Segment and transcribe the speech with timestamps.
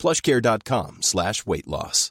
[0.00, 2.10] plushcare.com slash weight loss.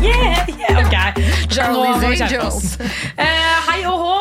[0.00, 0.96] Yeah, yeah, ok.
[1.58, 2.54] Nå må vi Charlie's skjerpe oss.
[2.54, 2.78] Angels.
[3.16, 4.19] Eh, hei og hå, eh, og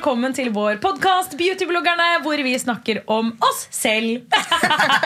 [0.00, 4.22] velkommen til vår podkast Beautybloggerne, hvor vi snakker om oss selv.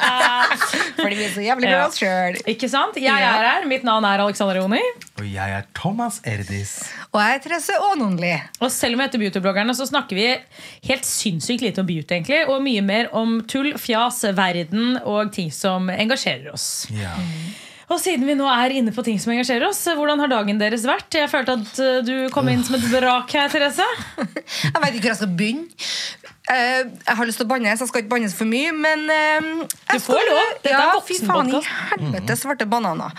[1.01, 2.39] Fordi vi er så jævlig glad i oss sjøl.
[2.53, 3.01] Ikke sant?
[3.03, 3.67] Jeg er her.
[3.67, 4.79] Mitt navn er Alexander Joni.
[5.19, 6.77] Og jeg er Thomas Erdis.
[7.11, 8.37] Og jeg er Therese Aanonli.
[8.61, 10.31] Og selv om vi heter Beautybloggerne, så snakker vi
[10.87, 12.45] helt sinnssykt lite om beauty, egentlig.
[12.47, 16.85] Og mye mer om tull, fjas, verden og ting som engasjerer oss.
[16.95, 17.17] Ja.
[17.93, 20.87] Og siden vi nå er inne på ting som engasjerer oss, hvordan har dagen deres
[20.89, 21.13] vært?
[21.13, 23.87] Jeg følte at eh, du kom inn som et brak her, Therese.
[24.65, 25.89] Jeg vet ikke hvor jeg skal begynne.
[26.45, 28.73] Eh, jeg har lyst til å banne, så jeg skal ikke bannes for mye.
[28.77, 29.47] Men eh,
[29.95, 30.43] jeg Du får lov.
[30.65, 33.17] Dette er ja, fy faen i helvete svarte bananer.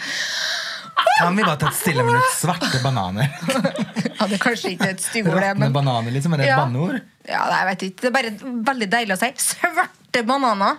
[1.20, 2.32] Kan vi bare ta et stille minutt?
[2.36, 3.30] Svarte bananer.
[4.16, 6.34] Ja, det er kanskje ikke et styggord, det, Råtne men bananer, liksom.
[6.34, 6.58] Er det et Ja.
[6.62, 7.02] banneord?
[7.28, 8.00] ja, nei, jeg vet ikke.
[8.02, 8.30] Det er bare
[8.70, 9.30] veldig deilig å si.
[9.44, 10.78] Svarte bananer.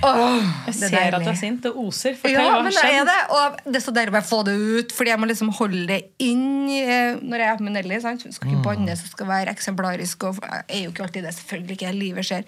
[0.00, 1.60] Åh, Jeg det er ser at du er sint.
[1.66, 2.16] Det oser.
[2.16, 3.18] Fortell Ja, hva men det er det.
[3.36, 5.84] Og det er så deilig å bare få det ut, Fordi jeg må liksom holde
[5.92, 8.00] det inn eh, når jeg er med Nelly.
[8.00, 8.24] Sant?
[8.24, 10.24] Hun skal ikke banne, så skal være eksemplarisk.
[10.30, 11.92] Og jeg er jo ikke alltid det, selvfølgelig ikke.
[12.00, 12.44] Livet skjer.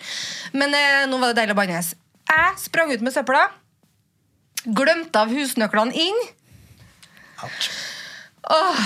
[0.56, 1.92] Men eh, nå var det deilig å bannes.
[2.32, 3.44] Jeg sprang ut med søpla.
[4.64, 6.22] Glemte av husnøklene inn.
[8.50, 8.82] Åh,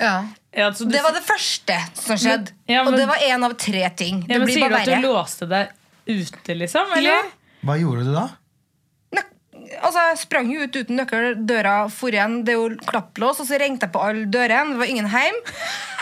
[0.00, 0.14] ja.
[0.56, 2.52] Ja, altså, du- Det var det første som skjedde.
[2.68, 4.24] Ja, men- Og det var én av tre ting.
[4.28, 5.02] ja, Det blir Sier du at du verre.
[5.02, 5.68] låste deg
[6.08, 6.92] ute, liksom?
[6.96, 7.10] Eller?
[7.10, 7.22] Ja.
[7.64, 8.28] Hva gjorde du da?
[9.82, 12.44] Altså, Jeg sprang jo ut uten nøkkel, døra for igjen.
[12.44, 14.70] Det er jo klapplås, og så ringte jeg på alle dørene.
[14.72, 15.34] Det var ingen hjem.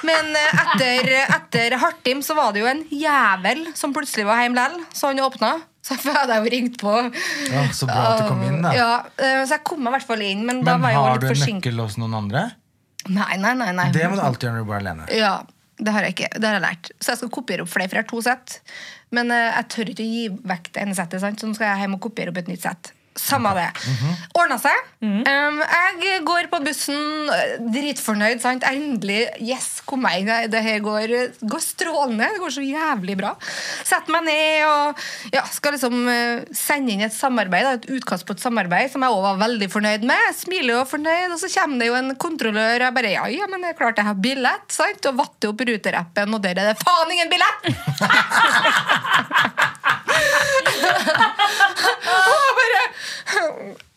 [0.05, 4.55] Men eh, etter, etter Hartim så var det jo en jævel som plutselig var hjemme
[4.55, 5.63] likevel, så han åpna.
[5.85, 6.93] Så jeg hadde jo ringt på.
[7.53, 8.71] Ja, så bra at du kom inn, da.
[8.73, 11.43] Ja, eh, Så jeg kom meg i hvert fall inn, men, Men har du en
[11.43, 12.47] nøkkel hos noen andre?
[13.13, 13.91] Nei, nei, nei, nei.
[13.93, 15.09] Det må du alltid gjøre når du bor alene.
[15.13, 15.35] Ja,
[15.77, 16.31] det har jeg ikke.
[16.39, 16.91] Det har jeg lært.
[17.05, 18.57] Så jeg skal kopiere opp flere, for jeg har to sett.
[19.13, 20.25] Men eh, jeg tør ikke å gi
[20.55, 21.41] vekk det ene settet, sant?
[21.43, 22.94] så nå skal jeg hjem og kopiere opp et nytt sett.
[23.15, 23.69] Samme det.
[24.35, 24.79] Ordna seg.
[25.05, 25.61] Um,
[26.03, 28.41] jeg går på bussen, eh, dritfornøyd.
[28.43, 28.65] sant?
[28.67, 30.51] Endelig, yes, kom meg inn.
[30.51, 31.15] Det her går,
[31.47, 32.27] går strålende.
[32.35, 33.35] Det går så jævlig bra.
[33.87, 35.05] Setter meg ned og
[35.35, 39.15] ja, skal liksom eh, sende inn et samarbeid, et utkast på et samarbeid som jeg
[39.15, 40.27] også var veldig fornøyd med.
[40.31, 42.89] Jeg smiler og fornøyd, og så kommer det jo en kontrollør.
[42.89, 45.11] Jeg bare, ja, ja, men det er klart jeg har billett, sant?
[45.11, 47.63] Og vatter opp ruterappen, og der er det faen ingen billett!
[50.85, 52.83] Og jeg bare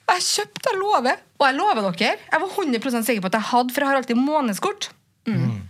[0.07, 1.23] Jeg kjøpte, jeg lover.
[1.37, 3.99] Og jeg lover dere, jeg var 100% sikker på at jeg hadde, for jeg har
[3.99, 4.89] alltid månedskort.
[5.27, 5.67] Mm.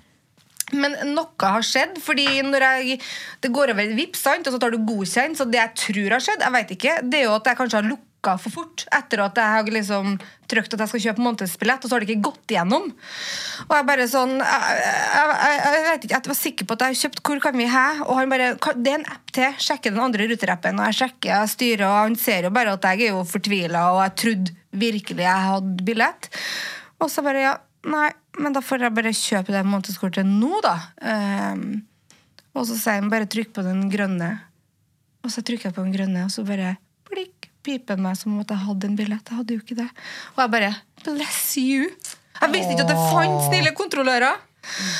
[0.76, 3.00] Men noe har skjedd, fordi når jeg,
[3.44, 6.24] det går over et sant, og så tar du godkjent, så det jeg tror har
[6.24, 9.22] skjedd, jeg vet ikke, det er jo at jeg kanskje har lukka for fort etter
[9.22, 10.18] at jeg har liksom
[10.48, 12.92] trykt at jeg skal kjøpe månedsbillett, og så har det ikke gått igjennom.
[13.68, 16.94] Og jeg bare sånn Jeg, jeg, jeg, jeg ikke, jeg var sikker på at jeg
[16.94, 17.86] har kjøpt Hvor kan vi hæ?
[18.06, 19.58] Og han bare Det er en app til.
[19.60, 22.88] Sjekker den andre ruterappen, og jeg sjekker, jeg styrer, og han ser jo bare at
[22.88, 26.32] jeg er jo fortvila, og jeg trodde virkelig jeg hadde billett.
[27.02, 27.54] Og så bare ja,
[27.88, 30.76] nei, men da får jeg bare kjøpe det månedskortet nå, da.
[31.02, 31.68] Um,
[32.58, 34.32] og så sier han bare trykk på den grønne.
[35.26, 36.78] Og så trykker jeg på den grønne, og så bare
[37.10, 37.37] blikk,
[37.68, 39.30] piper den meg som om at jeg hadde en billett.
[39.32, 39.90] Jeg hadde jo ikke det.
[40.36, 40.74] Og jeg bare
[41.06, 41.88] bless you.
[42.42, 44.44] Jeg visste ikke at det fantes snille kontrollører.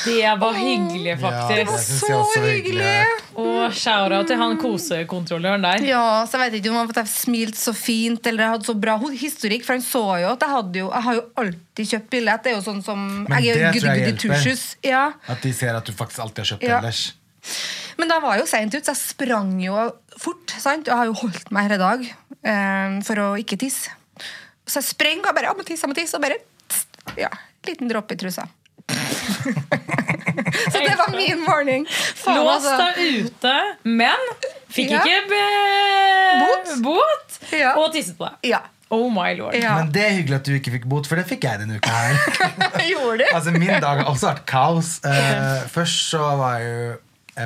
[0.06, 1.50] Det var hyggelig, Ja, faktisk.
[1.58, 3.02] det var Så hyggelig.
[3.36, 5.84] Og shout-out til han kosekontrolløren der.
[5.84, 8.96] Ja, så jeg vet ikke om jeg smilte så fint eller jeg hadde så bra
[9.12, 12.42] historikk, for han så jo at jeg hadde jo Jeg har jo alltid kjøpt billett.
[12.46, 14.88] Det er jo sånn som Men Jeg er det good, tror jeg hjelper.
[14.88, 15.04] Ja.
[15.28, 16.78] At de ser at du faktisk alltid har kjøpt Ja.
[16.80, 17.02] ellers.
[17.98, 19.74] Men da var jeg jo seint ut, så jeg sprang jo
[20.18, 20.52] fort.
[20.62, 20.86] sant?
[20.86, 23.90] Og jeg har jo holdt meg her i dag eh, for å ikke tisse.
[24.68, 26.86] Så jeg sprang og bare ja, må tisse, jeg må tisse, og bare tss,
[27.18, 27.30] ja,
[27.66, 28.44] liten dråpe i trusa.
[30.72, 31.86] så det var min morning.
[31.90, 32.88] Faen, Låst altså.
[32.96, 33.54] deg ute,
[33.84, 34.20] men
[34.72, 35.02] fikk Ja.
[35.02, 35.42] ikke be
[36.44, 36.74] Bot.
[36.84, 37.38] bot.
[37.56, 37.74] Ja.
[37.80, 38.50] Og tisset på deg.
[38.54, 38.62] Ja.
[38.90, 39.52] Oh my lord.
[39.58, 39.74] ja.
[39.82, 41.92] Men det er hyggelig at du ikke fikk bot, for det fikk jeg denne uka
[41.92, 42.14] her.
[42.92, 43.26] Gjorde du?
[43.36, 44.94] altså Min dag har også vært kaos.
[45.04, 46.96] Uh, først så var jeg jo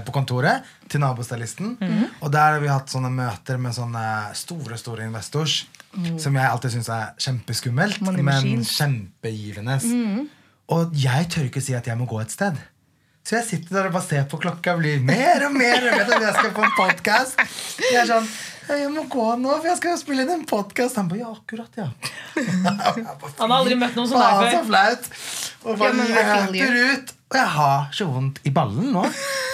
[0.01, 1.77] på kontoret til nabostylisten.
[2.23, 4.05] Og der har vi hatt sånne møter med sånne
[4.39, 5.67] store store investors.
[6.17, 9.79] Som jeg alltid syns er kjempeskummelt, men kjempegivende.
[10.73, 12.57] Og jeg tør ikke si at jeg må gå et sted.
[13.23, 15.85] Så jeg sitter der og bare ser på klokka blir mer og mer.
[15.85, 17.39] Jeg vet at jeg skal på en podcast
[17.85, 18.27] Jeg er sånn
[18.67, 20.99] Jeg må gå nå, for jeg skal jo spille inn en podkast.
[20.99, 21.87] Han bare Ja, akkurat, ja.
[23.39, 24.67] Han har aldri møtt noen som deg så før.
[24.73, 25.07] flaut.
[25.65, 27.13] Og feel løper ut.
[27.33, 29.05] Og jeg har så vondt i ballen nå.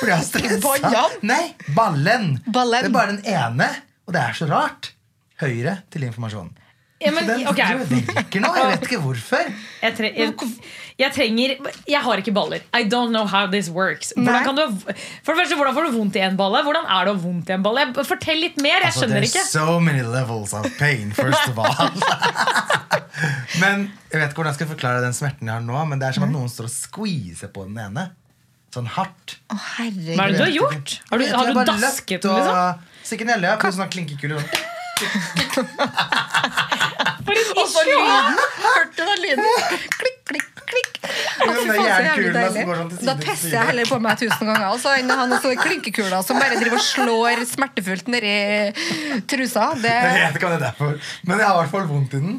[0.01, 1.03] Fordi jeg har stressa.
[1.29, 1.43] Nei,
[1.77, 2.33] ballen.
[2.47, 2.81] Ballen.
[2.87, 3.69] Det er bare den ene.
[4.09, 4.93] Og det er så rart.
[5.39, 6.57] Høyre til informasjonen.
[6.99, 7.61] Ja, men, den ok.
[7.93, 8.49] virker nå.
[8.59, 9.45] Jeg vet ikke hvorfor.
[9.85, 10.33] Jeg, tre jeg,
[10.99, 11.53] jeg trenger
[11.87, 12.65] Jeg har ikke baller.
[12.75, 14.11] I don't know how this works.
[14.17, 14.65] Hvordan, kan du,
[15.23, 16.65] for det første, hvordan får du vondt i en balle?
[16.67, 17.87] Hvordan er det å vondt i en balle?
[18.03, 18.81] Fortell litt mer.
[18.83, 19.45] Jeg Altså, skjønner ikke.
[19.47, 21.71] so many levels of pain, first of all.
[23.63, 26.09] men jeg vet ikke hvordan jeg skal forklare den smerten jeg har nå, men det
[26.09, 28.05] er som at noen står og squeezer på den ene.
[28.75, 29.39] Sånn hardt.
[29.49, 30.15] Å, herregud.
[30.19, 30.97] Hva er det du har gjort?
[31.09, 32.83] Har du, har du dasket den, liksom?
[33.09, 34.37] Sikkert Nelly har fått sånn klinkekule.
[34.37, 35.69] sånn.
[37.25, 37.97] For en issue!
[38.65, 39.45] Hørte du den lyden?
[39.97, 40.99] Klikk, klikk, klikk.
[41.39, 44.69] Å, sånn Da pisser jeg heller på meg tusen ganger.
[44.73, 48.35] Og så enn han og så klinkekuler som bare driver og slår smertefullt nedi
[49.31, 49.71] trusa.
[49.81, 52.17] Det Jeg vet ikke hva det er for Men jeg har i hvert fall vondt
[52.19, 52.39] i den.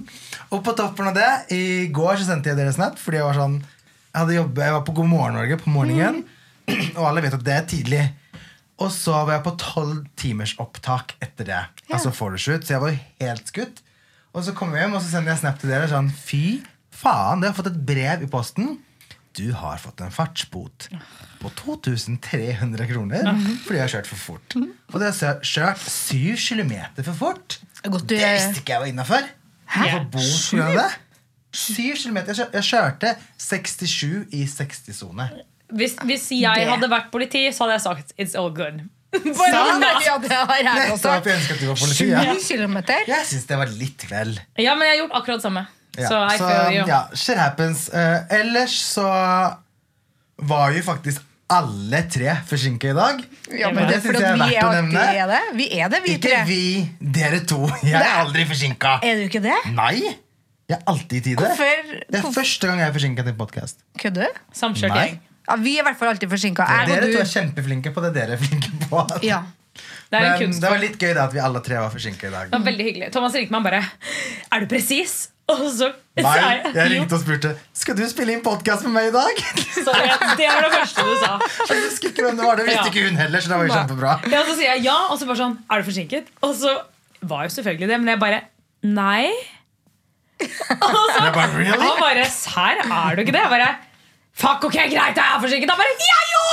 [0.49, 3.37] Og på toppen av det, i går så sendte jeg dere snap fordi jeg var
[3.37, 6.23] sånn Jeg, hadde jobbet, jeg var på God morgen Norge på morgenen,
[6.97, 8.01] og alle vet at det er tidlig.
[8.79, 11.61] Og så var jeg på tolv timers opptak etter det.
[11.91, 13.81] Altså photoshoot, Så jeg var helt skutt.
[14.33, 16.61] Og så kommer jeg hjem og så sender jeg snap til dere sånn Fy
[16.99, 18.77] faen, jeg har fått et brev i posten.
[19.37, 20.87] Du har fått en fartsbot
[21.39, 23.27] på 2300 kroner
[23.63, 24.55] fordi jeg har kjørt for fort.
[24.57, 26.73] Og du har kjørt 7 km
[27.05, 27.59] for fort.
[27.85, 29.29] Godt du- Det visste ikke jeg var innafor.
[31.53, 32.17] 7 km.
[32.27, 35.29] Jeg, kjørte 67 i 60-sone.
[35.71, 38.81] Hvis, hvis jeg Det- hadde vært politi, så hadde jeg sagt it's all good.
[39.13, 39.81] Sånn.
[42.09, 42.23] Ja.
[42.33, 43.05] Sju kilometer.
[43.07, 44.35] Jeg syns det var litt vel.
[44.57, 45.67] Ja, men jeg har gjort akkurat det samme.
[45.97, 46.07] Ja.
[46.07, 46.85] Så I Så, feel you.
[46.87, 47.87] ja, shit happens.
[47.93, 49.07] Uh, ellers så
[50.49, 53.21] var jo faktisk alle tre forsinka i dag.
[53.57, 54.93] Ja, men det synes jeg er verdt er å nevne.
[54.93, 55.05] nevne.
[55.23, 55.39] er det.
[55.57, 56.41] Vi er det, vi Ikke tre.
[56.45, 56.59] vi,
[57.17, 57.63] dere to.
[57.81, 58.99] Jeg er aldri forsinka.
[59.03, 59.57] Er du ikke det?
[59.73, 59.95] Nei!
[60.69, 61.41] Jeg er alltid i tide.
[61.41, 61.95] Hvorfor?
[62.13, 63.81] Det er første gang jeg er forsinka til podkast.
[63.97, 64.41] Kødder du?
[64.53, 64.99] Samkjørt
[65.49, 66.67] Ja, vi er i hvert fall alltid forsinka.
[66.85, 69.01] Dere to er kjempeflinke på det dere er flinke på.
[69.25, 69.41] Ja.
[70.09, 72.27] Det er en Men det var litt gøy da at vi alle tre var forsinka
[72.29, 72.51] i dag.
[72.51, 73.09] Det var veldig hyggelig.
[73.15, 73.81] Thomas ringte meg og bare
[74.53, 75.17] Er du presis?
[75.49, 75.87] Og så
[76.19, 76.83] Nei, sa jeg jo.
[76.91, 79.39] ringte og spurte Skal du spille inn podkast med meg i dag.
[79.73, 81.31] Så jeg, det var det første du sa.
[81.71, 83.41] Jeg husker ikke hvem det var, det visste ikke hun heller.
[83.45, 85.81] Så det var jo kjempebra Ja, så sier jeg ja, og så bare sånn Er
[85.81, 86.29] du forsinket?
[86.45, 86.73] Og så
[87.29, 88.41] var jo selvfølgelig det, men jeg bare
[88.89, 89.29] Nei.
[90.39, 91.89] Og så Jeg bare, really?
[91.99, 93.41] bare Serr, er du ikke det?
[93.43, 93.71] Jeg bare
[94.39, 95.71] Fuck, ok, greit, jeg er forsinket.
[95.73, 96.43] Han bare ja, jo!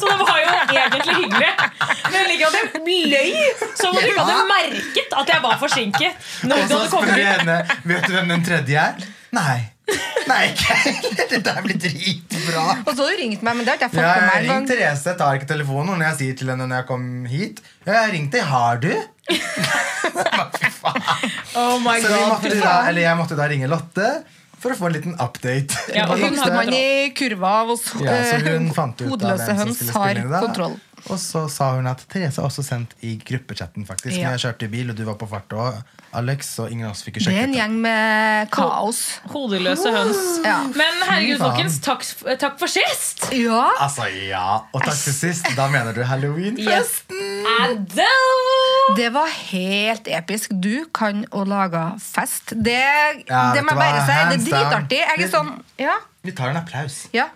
[0.00, 1.50] Så det var jo egentlig hyggelig.
[2.12, 2.70] Men like at jeg
[3.14, 3.30] løy
[3.80, 6.30] som om du ikke hadde merket at jeg var forsinket.
[6.50, 7.58] Når Og så spør jeg henne
[7.88, 9.06] Vet du hvem den tredje er.
[9.36, 9.58] Nei.
[10.28, 11.14] Nei, ikke heller.
[11.30, 12.64] Dette her blir dritbra.
[12.84, 14.26] Og så har du ringt meg, men det har ikke jeg fått Ja, med jeg
[14.28, 14.68] meg Ring.
[14.70, 17.62] Therese, tar ikke telefonen når jeg sier til henne når jeg kom hit.
[17.88, 18.90] Ja, jeg ringte, ringt har du?
[20.60, 21.02] Fy faen.
[21.58, 22.28] Oh my Så vi god.
[22.34, 24.10] måtte da, eller jeg måtte da ringe Lotte
[24.60, 25.78] for å få en liten update.
[25.96, 29.08] Ja, Og hun har man i kurva av oss Ja, så hun eh, fant ut
[29.10, 30.78] hodeløse høns har kontroll.
[31.08, 34.18] Og så sa hun at Therese har også sendt i gruppechatten, faktisk.
[34.18, 34.28] Ja.
[34.28, 35.78] Når jeg kjørte i bil, og du var på fart òg,
[36.20, 39.00] Alex, og ingen av oss fikk jo Det er en gjeng med kaos.
[39.32, 40.20] Hodeløse høns.
[40.44, 40.58] Ja.
[40.76, 42.04] Men herregud, folkens, takk,
[42.42, 43.30] takk for sist.
[43.36, 43.64] Ja.
[43.80, 44.44] Altså, ja.
[44.74, 45.48] Og takk for sist.
[45.56, 46.60] Da mener du halloween?
[46.60, 47.00] Yes.
[47.60, 48.59] Adele!
[48.96, 50.50] Det var helt episk.
[50.60, 52.52] Du kan å lage fest.
[52.56, 52.78] Det,
[53.28, 54.14] Ja, det må jeg bare si.
[54.46, 54.98] Det er dritartig.
[55.06, 55.98] Jeg er sånn Ja.
[56.24, 57.06] Vi tar en applaus.
[57.12, 57.28] ja.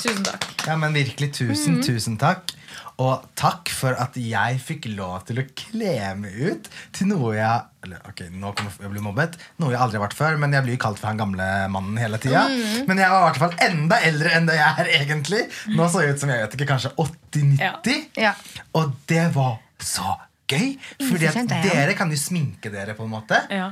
[0.00, 0.44] Tusen takk.
[0.66, 1.82] Ja, men virkelig tusen, Mhm.
[1.84, 2.52] tusen takk.
[2.98, 7.60] Og takk for at jeg fikk lov til å kle meg ut til noe jeg
[7.84, 9.36] eller, ok, nå kommer jeg bli mobbet.
[9.58, 12.18] Noe jeg aldri har vært før, men jeg blir kalt for han gamle mannen hele
[12.18, 12.46] tida.
[12.48, 12.86] Mm.
[12.88, 15.42] Men jeg var i hvert fall enda eldre enn det jeg er egentlig.
[15.68, 18.06] Nå så jeg ut som jeg vet ikke, kanskje 80-90.
[18.16, 18.34] Ja.
[18.74, 20.16] Og det var så
[20.50, 20.74] gøy.
[21.08, 23.38] Fordi at dere kan jo sminke dere på en måte.
[23.52, 23.70] Ja.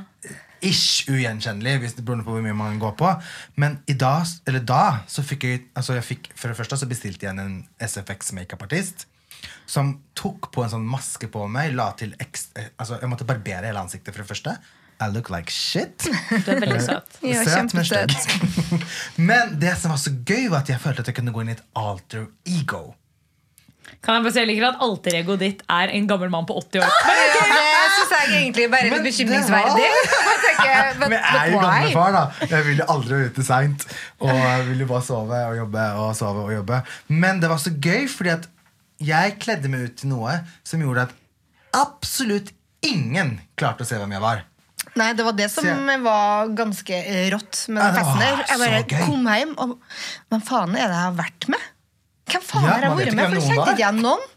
[0.65, 3.13] Ish ugjenkjennelig, hvis det beror på hvor mye man går på.
[3.61, 6.89] Men i dag, eller da så fikk jeg, altså jeg fikk, For det første så
[6.89, 9.07] bestilte jeg en SFX makeupartist.
[9.69, 11.71] Som tok på en sånn maske på meg.
[11.77, 14.57] La til ekst, eh, altså Jeg måtte barbere hele ansiktet for det første.
[14.99, 16.03] I look like shit.
[16.45, 17.19] Du er veldig søt.
[17.23, 18.15] Ja, Søt, men stygg.
[19.29, 21.53] men det som var så gøy, var at jeg følte at jeg kunne gå inn
[21.53, 22.81] i et alter ego.
[24.05, 26.83] Kan jeg bare si, jeg liker at alteregoet ditt er en gammel mann på 80
[26.83, 26.97] år.
[27.09, 27.15] Ja,
[27.53, 29.89] det syns jeg egentlig bare er litt bekymringsverdig.
[31.01, 32.23] Men jeg er jo gamlefar, da.
[32.45, 33.87] Jeg vil jo aldri være ute seint.
[34.23, 36.81] Og jeg vil jo bare sove og jobbe og sove og jobbe.
[37.11, 38.47] Men det var så gøy, fordi at
[38.99, 41.17] jeg kledde meg ut til noe som gjorde at
[41.79, 42.53] absolutt
[42.85, 44.45] ingen klarte å se hvem jeg var.
[44.97, 46.99] Nei, det var det som jeg, var ganske
[47.33, 48.39] rått med den festen der.
[48.49, 49.75] Jeg bare kom hjem og
[50.31, 51.67] Hva faen er det jeg har vært med?
[52.29, 53.25] Hvem faen Ja, har jeg vært med?
[53.29, 54.27] For jeg kjente ikke igjen noen.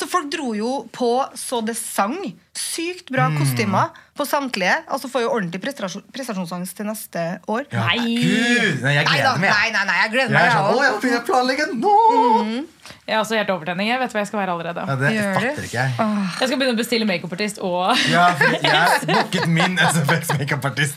[0.00, 2.14] Så folk dro jo på så det sang.
[2.56, 3.34] Sykt bra Mm.
[3.42, 4.76] kostymer på samtlige.
[4.88, 7.66] Altså får jo ordentlig prestasjon, prestasjonsangst til neste år.
[7.72, 7.98] Ja, Nei.
[8.22, 8.80] Gud!
[8.82, 9.50] Nei, jeg gleder meg.
[9.50, 10.40] nei, nei, nei, jeg gleder Jeg meg.
[10.40, 12.64] er jeg sånn, å, jeg begynner å planlegge nå!
[13.10, 13.88] Jeg er også helt overtenning.
[13.90, 14.82] Jeg vet hva jeg skal være allerede.
[14.88, 15.92] Ja, det Gjør fatter ikke jeg.
[16.40, 20.96] Jeg skal begynne å bestille makeupartist og Ja, for jeg booket min SFX makeupartist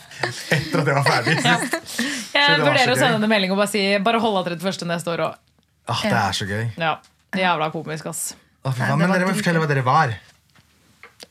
[0.54, 2.04] etter at jeg var ferdig sist.
[2.38, 4.86] Jeg vurderer å sende en melding og bare si Bare hold av 31.
[4.88, 5.36] neste år og
[5.90, 6.66] Åh, det er så gøy.
[6.80, 6.96] Ja.
[7.36, 8.34] Jævla komisk, ass.
[8.64, 9.42] Fy Nei, faen, det men var dere må dritgøy.
[9.44, 10.14] fortelle hva dere var.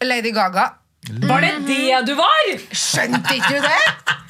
[0.02, 0.66] Lady Gaga.
[1.02, 2.50] Var det det du var?!
[2.70, 3.78] Skjønte ikke du det?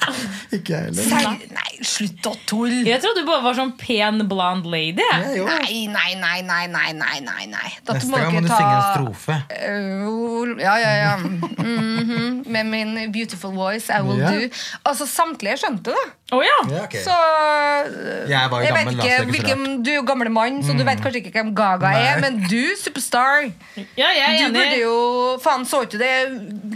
[0.53, 1.05] Ikke jeg heller.
[1.07, 2.81] Ser, nei, slutt å tulle.
[2.85, 5.01] Jeg trodde du bare var sånn pen blond lady.
[5.05, 5.45] Jeg jo.
[5.47, 7.69] Nei, nei, nei, nei, nei, nei, nei, nei.
[7.87, 9.37] Da Neste må gang må du ta- synge en strofe.
[9.69, 11.13] Øh, ja, ja, ja.
[11.63, 12.43] Mhm.
[12.53, 14.31] Med min beautiful voice, I will Ja.
[14.33, 14.49] do.
[14.85, 16.05] Altså, samtlige skjønte det.
[16.33, 16.57] Å ja.
[16.71, 17.01] Ja, okay.
[17.05, 20.59] Så øh, Jeg var jo jeg vet gammel, ikke hvilken, Du er jo gamle mann,
[20.65, 23.49] så du vet kanskje ikke hvem Gaga er, men du, superstar
[23.97, 24.53] ja, jeg er Du enig.
[24.57, 24.95] burde jo
[25.43, 26.13] Faen, så ikke det?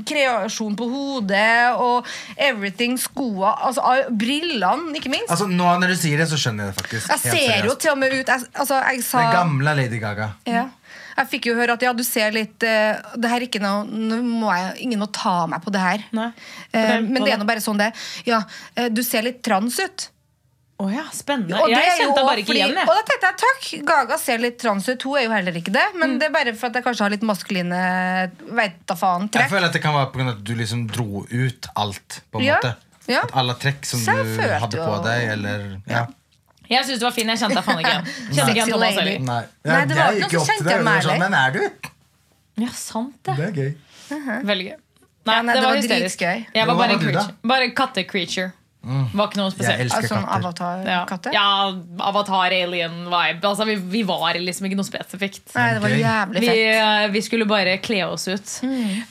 [0.07, 3.83] Kreasjon på hodet og everything, skoa altså,
[4.17, 5.31] Brillene, ikke minst.
[5.33, 7.09] Altså, nå Når du sier det, så skjønner jeg det faktisk.
[7.11, 9.99] Jeg Helt ser jo til og med ut Jeg, altså, jeg sa Den gamle Lady
[10.01, 10.29] Gaga.
[10.47, 10.67] Ja.
[11.17, 13.85] Jeg fikk jo høre at ja, du ser litt uh, Det her er ikke noe
[13.89, 16.03] Nå må jeg ingen å ta meg på det her.
[16.13, 16.29] Nei.
[16.69, 17.89] Fortell, men det er nå bare sånn det
[18.29, 18.43] Ja,
[18.77, 20.07] uh, du ser litt trans ut.
[20.77, 21.57] Å ja, spennende.
[21.57, 22.75] Og Jeg kjente bare ikke igjen.
[22.83, 25.01] Og da tenkte jeg takk, Gaga ser litt trans ut.
[25.09, 25.85] Hun er jo heller ikke det.
[25.97, 26.19] Men Mm.
[26.21, 27.79] det er bare for at jeg kanskje har litt maskuline
[28.59, 29.47] Veit da faen trekk.
[29.47, 30.27] Jeg føler at det kan være pga.
[30.35, 32.21] at du liksom dro ut alt.
[32.29, 32.75] på en Ja, måte
[33.07, 33.23] ja.
[33.23, 36.05] At Alle trekk som du hadde på deg, eller ja.
[36.69, 37.29] Jeg syns du var fin.
[37.31, 38.09] Jeg kjente deg faen ikke igjen.
[38.31, 39.19] Kjente ikke igjen Thomas heller.
[39.27, 41.37] Nei, Nei, det var jeg ikke gikk noe opp til kjente deg, og var sånn,
[41.43, 41.93] er du?
[42.63, 43.35] Ja, sant det.
[43.37, 43.71] Det er gøy.
[44.51, 44.77] Veldig gøy.
[45.27, 46.19] Nei, Ja, nei, det det var var hysterisk.
[46.21, 46.45] dritgøy.
[46.55, 47.11] Jeg Hva var bare var en du, da?
[47.11, 47.35] creature.
[47.51, 48.51] Bare katte-creature.
[48.87, 49.81] Var ikke noe Jeg spesielt.
[49.85, 50.83] elsker Altså sånn katter.
[50.87, 51.33] Ja, avatar-katte?
[51.33, 53.47] ja avatar, alien, vibe.
[53.49, 55.43] Altså, vi, vi var liksom ikke noe spesifikt.
[55.55, 56.57] Nei, det var jævlig fett.
[56.57, 58.53] Vi, vi skulle bare kle oss ut.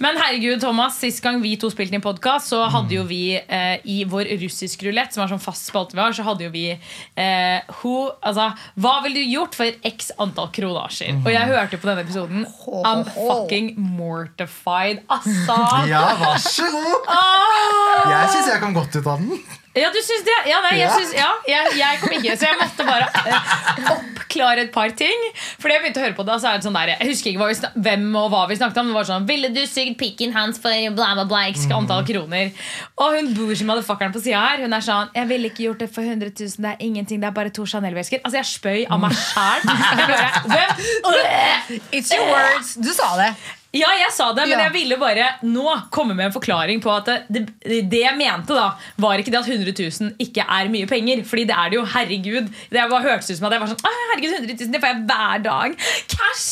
[0.03, 3.77] Men herregud, Thomas, sist gang vi to spilte inn podkast, så hadde jo vi eh,
[3.85, 6.67] i vår russisk rulett, som er sånn fast spalte vi har, så hadde jo vi
[6.73, 11.21] eh, who, altså, Hva ville du gjort for x antall kronasjer?
[11.25, 12.47] Og jeg hørte på denne episoden.
[12.87, 15.03] I'm fucking mortified.
[15.09, 15.61] Altså!
[15.91, 17.07] Ja, vær så god!
[17.13, 18.11] Ah!
[18.11, 19.41] Jeg syns jeg kom godt ut av den.
[19.77, 20.37] Ja, du syns det?
[20.49, 23.09] Ja, nei, jeg, syns, ja, jeg, jeg kom ikke, så jeg måtte bare
[23.93, 25.27] oppklare et par ting.
[25.61, 27.49] Fordi jeg begynte å høre på det, så er det sånn der Jeg husker ikke
[27.59, 28.89] snak, hvem og hva vi snakket om.
[28.91, 32.53] Det var sånn, Ville du sugd pikken hans for bla, bla, bla, x antall kroner?
[32.97, 35.91] Og hun bougie motherfuckeren på sida her, hun er sånn Jeg ville ikke gjort det
[35.93, 38.25] for 100 000, det er ingenting, det er bare to Chanel-vesker.
[38.25, 39.61] Altså, jeg spøy av meg sjæl.
[41.93, 42.75] It's your words.
[42.81, 43.31] Du sa det.
[43.75, 44.65] Ja, jeg sa det, men Ja.
[44.69, 48.71] jeg ville bare nå komme med en forklaring på at det, det, jeg mente, da
[49.03, 51.25] var ikke det at 100 000 ikke er mye penger.
[51.29, 51.85] Fordi det er det jo.
[51.85, 52.49] Herregud.
[52.73, 55.05] Det bare hørtes ut som at jeg var sånn herregud, 100 000, det får jeg
[55.11, 55.77] hver dag.
[56.15, 56.47] Cash!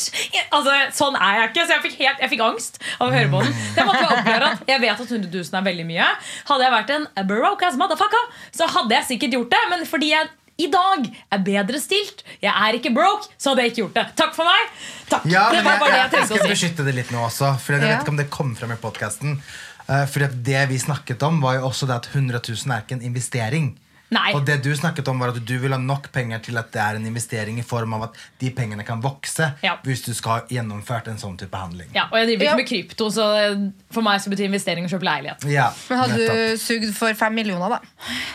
[0.53, 1.65] Altså, Sånn er jeg ikke.
[1.67, 3.57] Så jeg fikk, helt, jeg fikk angst av å høre på den.
[3.79, 6.11] Jeg måtte oppgjøre at jeg vet at 100 000 er veldig mye.
[6.51, 9.63] Hadde jeg vært en broke ass motherfucker, så hadde jeg sikkert gjort det.
[9.73, 13.73] Men fordi jeg i dag er bedre stilt, jeg er ikke broke, så hadde jeg
[13.73, 14.07] ikke gjort det.
[14.17, 14.75] Takk for meg.
[15.11, 15.25] Takk.
[15.27, 16.53] Ja, det men var jeg, det jeg, jeg skal å si.
[16.55, 17.59] beskytte det litt nå også.
[17.61, 17.89] For jeg Ja.
[17.97, 19.41] vet ikke om det kom frem i podkasten.
[19.87, 23.03] for det vi snakket om, var jo også det at 100 000 er ikke en
[23.03, 23.79] investering.
[24.15, 24.33] Nei.
[24.37, 26.81] Og det du snakket om var at du vil ha nok penger til at det
[26.81, 29.77] er en investering i form av at de pengene kan vokse Ja.
[29.83, 31.89] hvis du skal ha gjennomført en sånn type handling.
[31.95, 32.57] Ja, og jeg driver ikke Ja.
[32.57, 35.45] med krypto, så for meg så betyr investering å kjøpe leilighet.
[35.51, 36.37] Ja, Men hadde nettopp.
[36.37, 37.81] du sugd for fem millioner, da?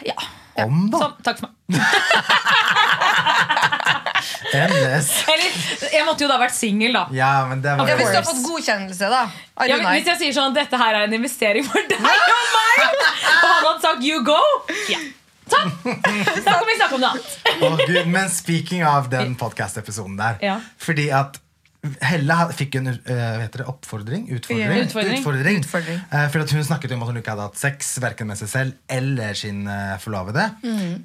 [0.06, 0.16] Ja.
[0.66, 0.98] Om, da!
[1.04, 1.56] Sånn, takk for meg.
[4.50, 5.10] NS.
[5.30, 5.50] Eller,
[5.94, 7.04] jeg måtte jo da vært singel, da.
[7.14, 9.22] Ja, men det var Ja, hvis du har fått godkjennelse, da.
[9.70, 12.06] Ja, men hvis jeg sier sånn dette her er en investering for deg og
[12.56, 14.42] meg, og han hadde sagt 'you go',
[14.90, 15.00] ja.
[15.50, 15.72] Sånn.
[16.46, 17.38] Da kan vi snakke om noe annet.
[17.66, 20.60] oh, Gud, men speaking av den podcast-episoden der Ja.
[20.78, 21.40] Fordi at
[21.80, 24.82] Helle fikk en uh, det, oppfordring Utfordring.
[24.84, 25.20] Utfordring.
[25.22, 25.60] Utfordring.
[25.62, 26.02] Utfordring.
[26.12, 28.74] Eh, at Hun snakket om at hun ikke hadde hatt sex verken med seg selv
[28.92, 30.44] eller sin eh, forlovede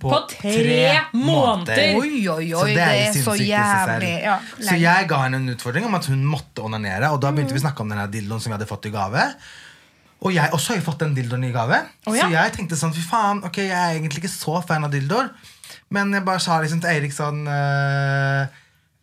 [0.02, 1.94] På, På tre måneder.
[2.00, 3.52] Oi, oi, Så oi, det er så i seg selv.
[3.52, 4.10] jævlig.
[4.24, 7.12] Ja, så jeg ga henne en utfordring om at hun måtte onanere.
[7.14, 9.30] Og da begynte vi å snakke om denne dildoen som vi hadde fått i gave.
[10.26, 11.84] Og jeg også har jo fått den dildoen i gave.
[12.08, 12.26] Oh, ja.
[12.26, 15.30] Så jeg tenkte sånn, fy faen, ok, jeg er egentlig ikke så fan av dildoer.
[15.94, 18.48] Men jeg bare sa liksom til Eirik sånn uh,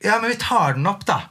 [0.04, 1.22] Ja, men vi tar den opp, da.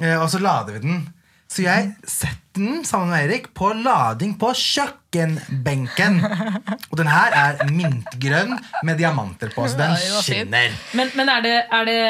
[0.00, 1.04] Eh, og så lader vi den.
[1.50, 6.20] Så jeg setter den sammen med Erik på lading på kjøkkenbenken.
[6.90, 10.74] Og den her er mintgrønn med diamanter på, så den skinner.
[10.94, 12.00] Men, men er, det, er det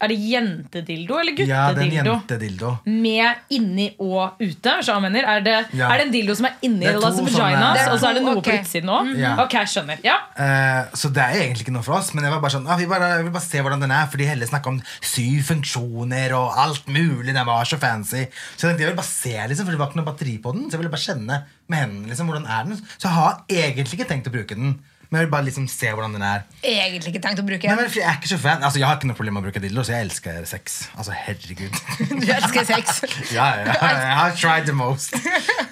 [0.00, 2.14] Er det jentedildo eller Ja, det er en guttedildo?
[2.16, 2.70] jentedildo.
[2.86, 4.72] Med inni og ute?
[4.80, 5.90] så jeg mener, er, det, Ja.
[5.92, 8.36] er det en dildo som er inni Det er vaginas, og så er det noe
[8.38, 8.58] okay.
[8.58, 9.10] på utsiden òg?
[9.18, 9.34] Ja.
[9.44, 9.98] Ok, skjønner.
[10.02, 10.16] Ja.
[10.38, 12.14] Uh, så det er egentlig ikke noe for oss.
[12.14, 14.06] Men jeg var bare sånn, ah, vi bare, jeg vil bare se hvordan den er
[14.10, 17.34] Fordi Helle snakka om syv funksjoner og alt mulig.
[17.34, 18.24] Den var så fancy.
[18.56, 20.54] Så jeg tenkte jeg vil bare se, liksom, for det var ikke noe batteri på
[20.56, 20.68] den.
[20.70, 24.00] Så jeg ville bare kjenne med hendene liksom, hvordan er den Så jeg har egentlig
[24.00, 24.78] ikke tenkt å bruke den.
[25.10, 26.44] Men jeg vil bare liksom se hvordan den er.
[26.62, 28.98] Egentlig ikke tenkt å bruke Nei, men Jeg er ikke så fan Altså jeg har
[28.98, 30.76] ikke noe problem med å bruke dildo, så jeg elsker sex.
[30.94, 31.78] Altså, herregud.
[32.22, 33.00] Du elsker sex.
[33.36, 35.16] ja, ja, jeg har tried the most.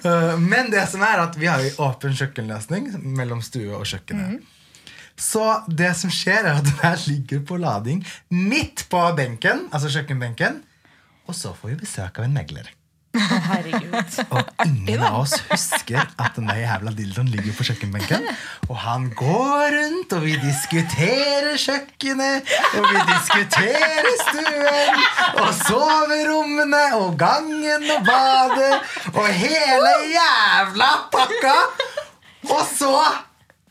[0.03, 4.43] Uh, men det som er at vi har jo åpen kjøkkenløsning mellom stue og kjøkkenet.
[5.19, 10.61] Så det som skjer, er at her ligger på lading midt på benken, altså kjøkkenbenken.
[11.29, 12.71] Og så får vi besøk av en megler.
[13.17, 14.17] Herregud.
[14.35, 18.27] Og ingen av oss husker at den der jævla dildoen ligger på kjøkkenbenken.
[18.69, 25.01] Og han går rundt, og vi diskuterer kjøkkenet, og vi diskuterer stuen,
[25.41, 28.75] og soverommene, og gangen og badet,
[29.15, 31.57] og hele jævla pakka.
[32.49, 32.93] Og så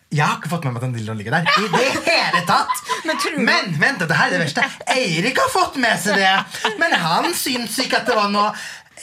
[0.08, 1.48] jeg har ikke fått med meg at den dildoen ligger der.
[1.60, 2.78] I det hele tatt
[3.36, 4.64] Men, vent, dette her er det verste.
[4.88, 6.30] Eirik har fått med seg det.
[6.80, 8.54] Men han syns ikke at det var noe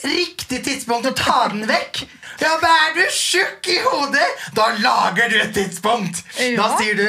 [0.04, 2.02] riktig tidspunkt å ta den vekk.
[2.40, 6.22] Ja, men Er du tjukk i hodet, da lager du et tidspunkt.
[6.56, 7.06] Da sier du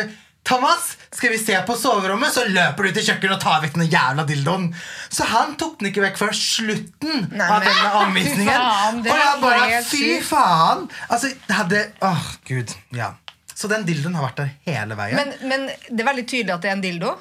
[0.48, 2.32] Thomas, skal vi se på soverommet?
[2.32, 4.70] Så løper du til kjøkkenet og tar vekk den jævla dildoen.
[5.12, 8.54] Så han tok den ikke vekk før slutten Nei, av denne anvisningen.
[8.56, 10.86] Faen, og jeg bare Fy faen!
[11.12, 12.72] Altså, hadde Åh, gud.
[12.96, 13.12] Ja.
[13.58, 15.20] Så den dildoen har vært der hele veien.
[15.20, 17.18] Men, men det er veldig tydelig at det er en dildo.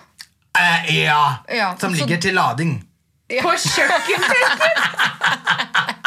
[0.61, 1.23] eh, ja.
[1.51, 2.77] Ja, Som så- ligger til lading.
[3.43, 4.77] På kjøkkenbenken!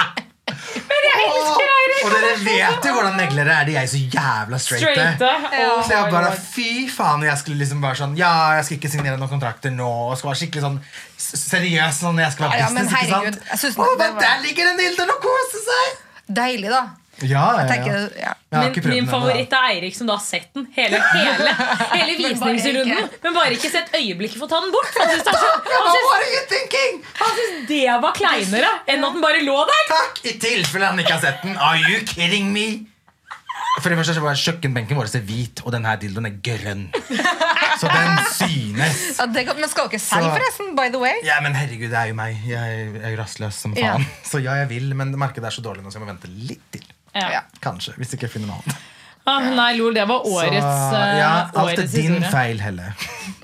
[0.89, 2.03] Men jeg elsker Eirik!
[2.05, 3.65] Og dere vet jo hvordan meglere er.
[3.67, 5.09] De er jo så jævla straighte.
[5.19, 5.73] Ja.
[5.83, 8.91] Så jeg Oh bare, fy faen, jeg skulle liksom bare sånn Ja, jeg skal ikke
[8.93, 9.89] signere noen kontrakter nå.
[10.09, 10.79] Og skal være skikkelig sånn
[11.19, 13.43] seriøs sånn jeg skal ha Ja, ja, men business.
[13.51, 13.83] ikke sant?
[13.83, 15.99] Å, men der ligger en dildo og koser seg!
[16.39, 16.83] Deilig, da.
[17.21, 17.67] Ja, ja, ja.
[17.67, 18.33] Tenker, ja.
[18.51, 21.51] Men, Min, ikke favoritt er Eirik som da har sett den hele, hele,
[21.93, 23.09] hele Men bare visningsrunden.
[23.23, 24.89] Men bare ikke sett øyeblikket for å ta den bort.
[24.97, 25.33] Han syntes det,
[27.09, 27.25] Ja,
[27.69, 29.83] det var kleinere enn at den bare lå der.
[29.91, 30.21] Takk!
[30.25, 31.57] I tilfelle han ikke har sett den.
[31.61, 32.67] Are you kidding me?
[33.79, 36.87] For det første så var Kjøkkenbenken vår er hvit, og denne dildoen er grønn.
[37.79, 39.03] Så den synes.
[39.19, 40.73] Ja, det, kan- men skal dere selge, Så- forresten?
[40.75, 41.13] By the way?
[41.23, 42.41] Ja, men herregud, det er jo meg.
[42.49, 43.93] Jeg er jo rastløs som Ja.
[43.93, 44.07] faen.
[44.25, 46.65] Så ja, jeg vil, men markedet er så dårlig nå, så jeg må vente litt
[46.73, 46.83] til.
[47.19, 47.41] Ja.
[47.61, 48.75] Kanskje, hvis ikke jeg finner noe annet.
[49.29, 52.31] Ah, nei, lol, det var årets, så, eh, ja, alt er din historie.
[52.31, 52.93] feil, Helle.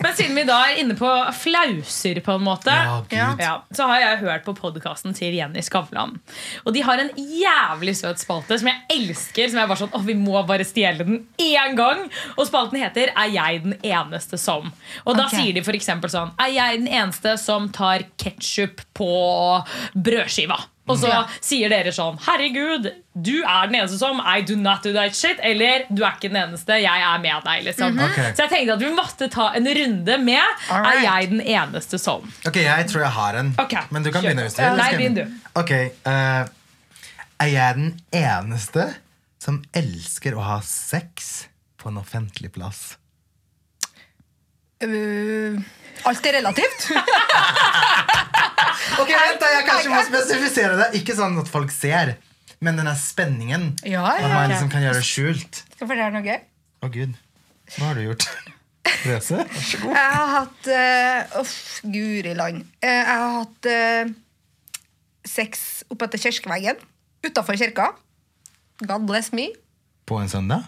[0.00, 3.42] Men siden vi da er inne på flauser, på en måte, Ja, Gud.
[3.42, 6.16] ja, så har jeg hørt på podkasten til Jenny Skavlan.
[6.64, 9.50] Og de har en jævlig søt spalte som jeg elsker.
[9.50, 12.08] Som jeg bare sånn, Å, Vi må bare stjele den én gang.
[12.38, 14.72] Og spalten heter 'Er jeg den eneste som?'
[15.06, 15.30] Og da Ok.
[15.36, 15.86] sier de f.eks.
[15.86, 19.64] sånn 'Er jeg den eneste som tar ketsjup på
[19.96, 21.26] brødskiva?' Og så Ja.
[21.40, 25.38] sier dere sånn 'Herregud, du er den eneste som I do not do that shit'.
[25.42, 27.64] Eller 'Du er ikke den eneste, jeg er med deg'.
[27.64, 28.16] liksom Ok.
[28.36, 30.96] Så jeg tenkte at vi måtte ta en runde med Alright.
[30.96, 32.20] Er jeg den eneste som?
[32.46, 33.54] Ok, jeg tror jeg har en.
[33.58, 33.82] Okay.
[33.90, 34.76] Men du kan kjør begynne hvis du vil.
[34.76, 35.26] Nei, begynn du.
[35.56, 35.70] Ok,
[36.06, 36.44] uh,
[37.40, 38.94] Er jeg den eneste
[39.40, 42.96] som elsker å ha sex på en offentlig plass?
[44.82, 45.58] Uh,
[46.04, 46.90] alt er relativt.
[49.02, 50.88] Ok, vent da, Jeg kanskje må spesifisere det.
[51.00, 52.16] Ikke sånn at folk ser,
[52.64, 53.70] men den spenningen.
[53.86, 54.32] Ja, At ja.
[54.32, 55.62] man liksom kan gjøre det skjult.
[55.74, 56.40] Skal jeg fortelle noe gøy?
[56.84, 57.16] Å, gud.
[57.74, 58.28] Hva har du gjort?
[59.08, 59.40] Røse?
[59.40, 59.96] Vær så god.
[59.96, 62.64] Jeg har hatt uh, Uff, guri land.
[62.84, 64.14] Eh, jeg har hatt uh,
[65.28, 66.80] sex oppetter kirkeveggen.
[67.24, 67.90] Utafor kirka.
[68.84, 69.50] God bless me.
[70.08, 70.66] På en søndag?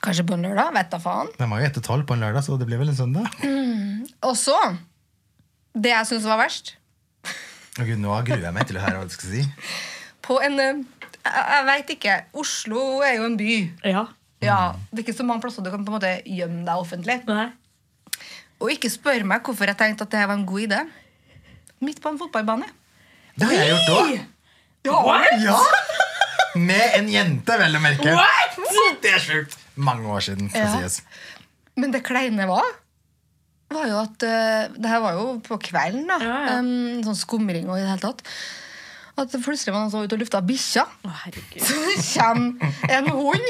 [0.00, 0.72] Kanskje på en lørdag.
[0.76, 1.28] Vet da faen.
[1.36, 3.28] Den var jo etter tolv på en lørdag, så det blir vel en søndag?
[4.24, 4.56] Og så
[5.74, 6.72] Det jeg syns var verst
[7.78, 9.44] Å gud, Nå gruer jeg meg til å høre hva du skal si.
[10.26, 10.80] På en eh,
[11.22, 12.16] Jeg, jeg veit ikke.
[12.42, 13.54] Oslo er jo en by.
[13.86, 14.06] Ja.
[14.42, 14.56] Ja,
[14.90, 17.18] Det er ikke så mange plasser du kan på en måte gjemme deg offentlig.
[17.28, 17.50] Nei.
[18.60, 20.80] Og ikke spør meg hvorfor jeg tenkte at det var en god idé.
[21.84, 22.66] Midt på en fotballbane.
[23.36, 24.10] Det har jeg gjort òg.
[25.44, 25.56] Ja!
[26.56, 28.12] Med en jente, vel å merke.
[28.16, 28.56] What?
[29.04, 29.54] Det er sjukt.
[29.80, 30.48] Mange år siden.
[30.50, 30.72] skal Ja.
[30.88, 31.02] sies.
[31.76, 32.64] Men det kleine var
[33.76, 36.16] var jo at uh, Det her var jo på kvelden, da.
[36.22, 36.56] Ja, ja.
[36.60, 38.24] Um, sånn skumring og i det hele tatt.
[39.20, 40.84] At plutselig var noen som var ute og lufta bikkja.
[41.24, 41.64] Herregud.
[41.66, 43.48] Så kommer en hund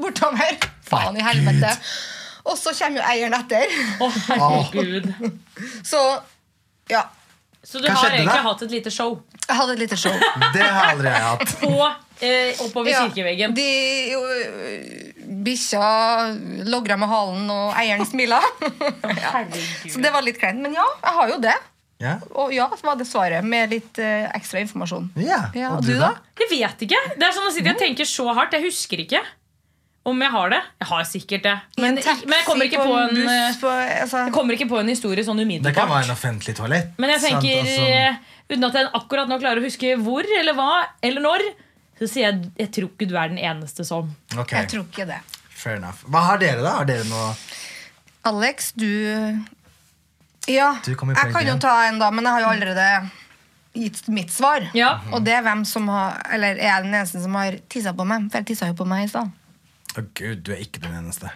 [0.00, 0.68] bortom bortover.
[0.90, 1.72] Faen i helvete.
[2.48, 3.72] Og så kommer jo eieren etter.
[4.00, 5.10] Å, herregud.
[5.86, 6.00] Så
[6.90, 7.04] ja.
[7.62, 8.44] Så du Hva har egentlig da?
[8.46, 10.14] hatt et lite show Jeg hadde et lite show.
[10.54, 11.50] Det har aldri jeg hatt.
[11.60, 11.74] på,
[12.24, 13.52] eh, oppover Ja, kirkeveggen.
[13.58, 13.66] De,
[14.14, 14.22] jo,
[15.30, 15.80] bikkja
[16.66, 18.06] logra med halen, og eieren.
[19.04, 19.90] Herregud.
[19.92, 20.60] Så det var litt kleint.
[20.62, 21.56] Men ja, jeg har jo det.
[22.00, 22.14] Ja.
[22.32, 25.10] Og ja, var det svaret, med litt eh, ekstra informasjon.
[25.20, 25.42] Ja.
[25.56, 26.14] Ja, Og du, da?
[26.40, 27.00] Jeg vet ikke.
[27.16, 28.56] Det er sånn å si, Jeg tenker så hardt.
[28.56, 29.20] Jeg husker ikke
[30.08, 30.60] om jeg har det.
[30.80, 31.54] Jeg har sikkert det.
[31.82, 34.68] Men, taxi, men jeg kommer ikke på en, buss, eh, på, altså, jeg kommer ikke
[34.70, 36.94] på en historie sånn Det kan være en offentlig toalett.
[36.96, 37.44] Men jeg sant?
[37.44, 40.70] tenker, Altså, eh, uten at jeg akkurat nå klarer å huske hvor eller hva
[41.04, 41.44] eller når,
[42.00, 44.08] så sier jeg jeg tror ikke du er den eneste som.
[44.32, 44.62] Okay.
[44.62, 45.20] Jeg tror ikke det.
[45.52, 46.00] fair enough.
[46.08, 46.78] Hva har dere, da?
[46.80, 47.34] Har dere noe
[48.30, 48.88] Alex, du
[50.48, 53.10] Ja, Du jeg kan jo ta en, da, men jeg har jo allerede
[53.76, 54.64] gitt mitt svar.
[54.74, 54.96] Ja.
[55.12, 58.06] Og det er hvem som har Eller er jeg den eneste som har tissa på
[58.08, 58.26] meg?
[58.32, 59.30] For jeg tissa jo på meg i stad.
[59.96, 61.30] Å gud, du er ikke den eneste.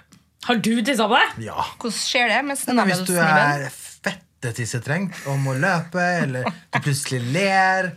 [0.45, 1.45] Har du tissa på deg?
[1.47, 1.65] Ja.
[1.81, 2.41] Hvordan skjer det?
[2.49, 7.95] Med Nei, hvis du er fette tissetrengt og må løpe, eller du plutselig ler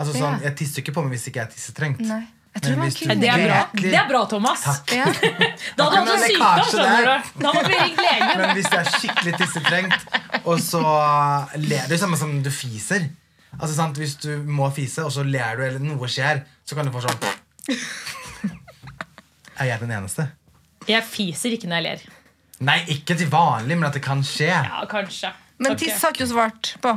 [0.00, 2.04] Altså sånn, Jeg tisser ikke på meg hvis ikke jeg er tissetrengt.
[2.08, 2.22] Nei.
[2.50, 4.62] Jeg tror man kunne Det er bra, det er bra Thomas.
[4.64, 4.94] Takk.
[4.96, 5.04] Ja.
[5.78, 7.28] Da hadde kan du hatt sykdom, skjønner du.
[7.44, 8.32] Da måtte vi ringt legen.
[8.40, 10.08] Men hvis du er skikkelig tissetrengt,
[10.42, 10.82] og så
[11.62, 13.10] ler du samme som du fiser
[13.50, 16.86] Altså sant, Hvis du må fise, og så ler du, eller noe skjer, så kan
[16.86, 17.18] du få sånn
[19.60, 20.28] Er jeg den eneste?
[20.88, 22.04] Jeg fiser ikke når jeg ler.
[22.64, 24.48] Nei, ikke til vanlig, men at det kan skje.
[24.48, 25.32] Ja, kanskje.
[25.60, 26.94] Men tiss har ikke du svart på.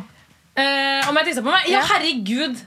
[0.54, 1.68] Uh, om jeg tissa på meg?
[1.72, 1.82] Ja.
[1.90, 2.62] herregud.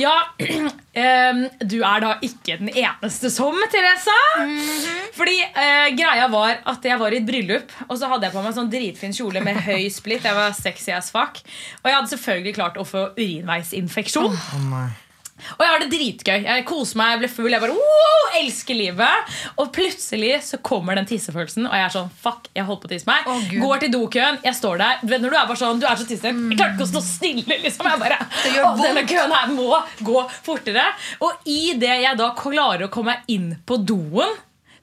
[0.00, 4.16] Ja, ehm, du er da ikke den eneste som, Teresa.
[5.16, 8.44] Fordi uh, greia var at jeg var i et bryllup, og så hadde jeg på
[8.44, 10.26] meg sånn dritfin kjole med høy splitt.
[10.28, 11.42] Jeg var sexy as fuck.
[11.82, 14.34] Og jeg hadde selvfølgelig klart å få urinveisinfeksjon.
[14.34, 14.88] Å nei.
[15.56, 16.38] Og jeg har det dritgøy.
[16.46, 17.50] Jeg koser meg, jeg blir full.
[17.54, 19.34] Jeg bare wow, elsker livet.
[19.58, 22.92] Og plutselig så kommer den tissefølelsen, og jeg er sånn fuck, jeg holdt på å
[22.92, 23.28] tisse meg.
[23.30, 25.02] Oh, Går til dokøen, jeg står der.
[25.02, 26.34] Du vet når du er bare sånn, du er så tissete.
[26.34, 27.60] Jeg klarte ikke å stå stille.
[27.64, 28.18] liksom Jeg bare,
[28.64, 29.70] å, denne køen her må
[30.06, 30.84] gå fortere.
[31.24, 34.36] Og idet jeg da klarer å komme meg inn på doen,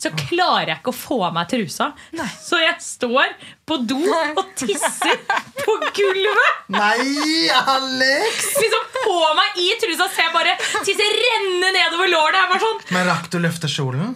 [0.05, 1.89] så klarer jeg ikke å få av meg trusa.
[2.17, 2.27] Nei.
[2.37, 5.21] Så jeg står på do og tisser
[5.65, 8.51] på gulvet Nei, Alex!
[8.61, 12.37] liksom på meg i trusa, så jeg bare tisser renne nedover låret.
[12.41, 14.13] Jeg var sånn Men rakk du løfte kjolen?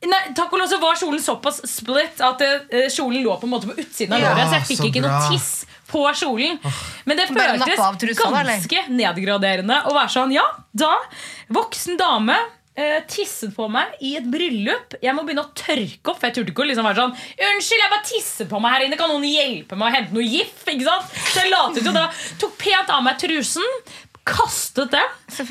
[0.00, 3.52] Nei, Takk og lov så var kjolen såpass split at uh, kjolen lå på en
[3.52, 4.48] måte på utsiden av Ja, låret.
[4.48, 5.50] Så jeg fikk så ikke noe tiss
[5.90, 6.60] på kjolen.
[7.08, 7.90] Men det føltes da,
[8.30, 8.54] eller?
[8.54, 10.94] ganske nedgraderende å være sånn Ja, da,
[11.52, 12.38] voksen dame
[12.80, 14.96] eh, tisset på meg i et bryllup.
[15.04, 16.18] Jeg må begynne å tørke opp.
[16.20, 17.14] For jeg turte ikke å liksom være sånn
[17.50, 18.98] Unnskyld, jeg bare tisser på meg her inne.
[19.00, 20.62] Kan noen hjelpe meg å hente noe GIF?
[20.66, 21.16] Ikke sant?
[21.30, 22.06] Så jeg latet jo da
[22.40, 23.66] Tok pent av meg trusen,
[24.26, 25.04] kastet det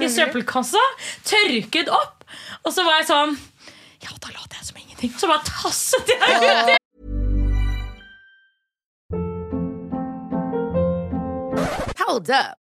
[0.06, 0.82] i søppelkassa,
[1.28, 2.24] tørket opp,
[2.64, 3.38] og så var jeg sånn
[4.06, 5.14] Ja, da later jeg som ingenting.
[5.16, 6.76] Og så bare tasset jeg ut.
[12.06, 12.69] Hold up.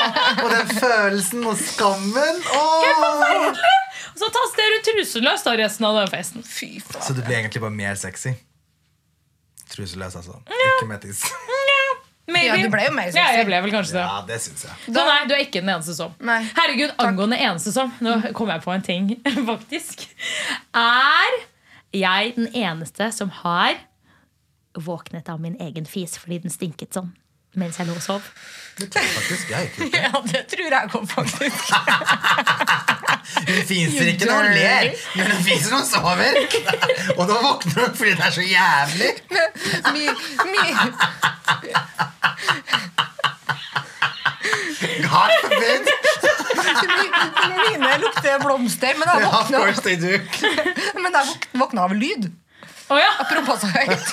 [0.42, 2.40] Og den følelsen og skammen!
[2.56, 3.60] Åh!
[4.10, 6.44] Og så taster du truseløs da resten av den festen.
[6.44, 7.02] Fy faen.
[7.06, 8.34] Så du blir egentlig bare mer sexy?
[9.70, 10.40] Truseløs, altså.
[10.50, 11.24] Ikke med tiss.
[12.30, 12.46] Maybe.
[12.46, 13.18] Ja, du ble jo mer sexy.
[13.18, 14.02] Ja, jeg ble vel kanskje det.
[14.06, 14.74] Ja, det synes jeg.
[14.86, 16.16] Så nei, du er ikke den eneste som.
[16.26, 16.40] Nei.
[16.56, 17.92] Herregud, angående eneste som.
[18.04, 19.14] Nå kom jeg på en ting,
[19.50, 20.04] faktisk.
[20.78, 21.38] Er
[21.96, 23.78] jeg den eneste som har
[24.78, 27.08] våknet av min egen fis fordi den stinket sånn
[27.54, 28.22] mens jeg lå og sov?
[28.78, 29.98] Det tror jeg faktisk jeg ikke.
[30.02, 31.64] Ja, det tror jeg kom, faktisk.
[33.48, 36.32] Hun fiser ikke når hun ler, men hun fiser når hun sover.
[37.18, 39.10] Og da våkner hun fordi det er så jævlig.
[39.94, 40.04] Mi,
[40.50, 40.64] mi,
[45.04, 45.84] God forbid.
[47.70, 49.58] mine lukter blomster, men jeg våkna,
[51.04, 51.24] men jeg
[51.62, 52.30] våkna av lyd.
[52.90, 53.10] Oh, ja.
[53.22, 54.08] Apropos så høyt.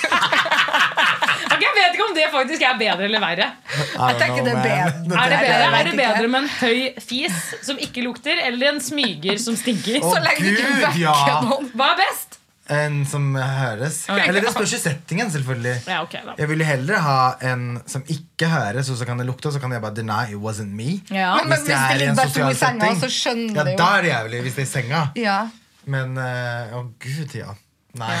[1.48, 3.46] Ok, jeg vet ikke om det faktisk er bedre eller verre.
[3.78, 5.18] Jeg tenker det er bedre.
[5.22, 8.82] Er det bedre, er det bedre med en høy fis som ikke lukter, eller en
[8.82, 10.02] smyger som stinker?
[10.04, 11.70] Så lenge du ikke Gud, vekker noen.
[11.78, 12.34] Hva er best?
[12.68, 14.02] En som høres.
[14.12, 15.76] Eller det spørs i settingen, selvfølgelig.
[15.88, 16.18] Ja, ok.
[16.36, 17.14] Jeg ville heller ha
[17.48, 20.34] en som ikke høres, og så kan det lukte, og så kan jeg bare deny
[20.34, 20.98] it wasn't me.
[21.08, 21.30] Ja.
[21.38, 24.10] Men- men hvis jeg det er i en sosial senga, setting, ja, da er det
[24.12, 25.00] jævlig hvis det er i senga.
[25.16, 25.38] Ja.
[25.88, 27.54] Men eh, å gud, ja.
[27.96, 28.12] Nei.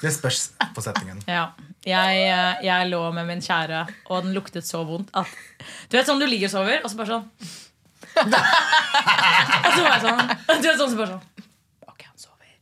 [0.00, 1.18] Det spørs på settingen.
[1.26, 1.48] Ja.
[1.86, 5.30] Jeg, eh, jeg lå med min kjære, og den luktet så vondt at
[5.88, 7.24] Du vet sånn du ligger og sover, og så bare sånn
[8.20, 10.20] Og så var jeg sånn
[10.60, 11.46] Du vet sånn så bare sånn
[11.88, 12.52] Ok, han sover.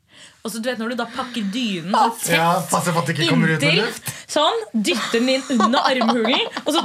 [0.44, 3.10] Og så du vet når du da pakker dynen så tett Ja, Passer på at
[3.10, 4.12] det ikke kommer ut noe luft.
[4.28, 6.82] sånn, dytter den inn under armhulen, og så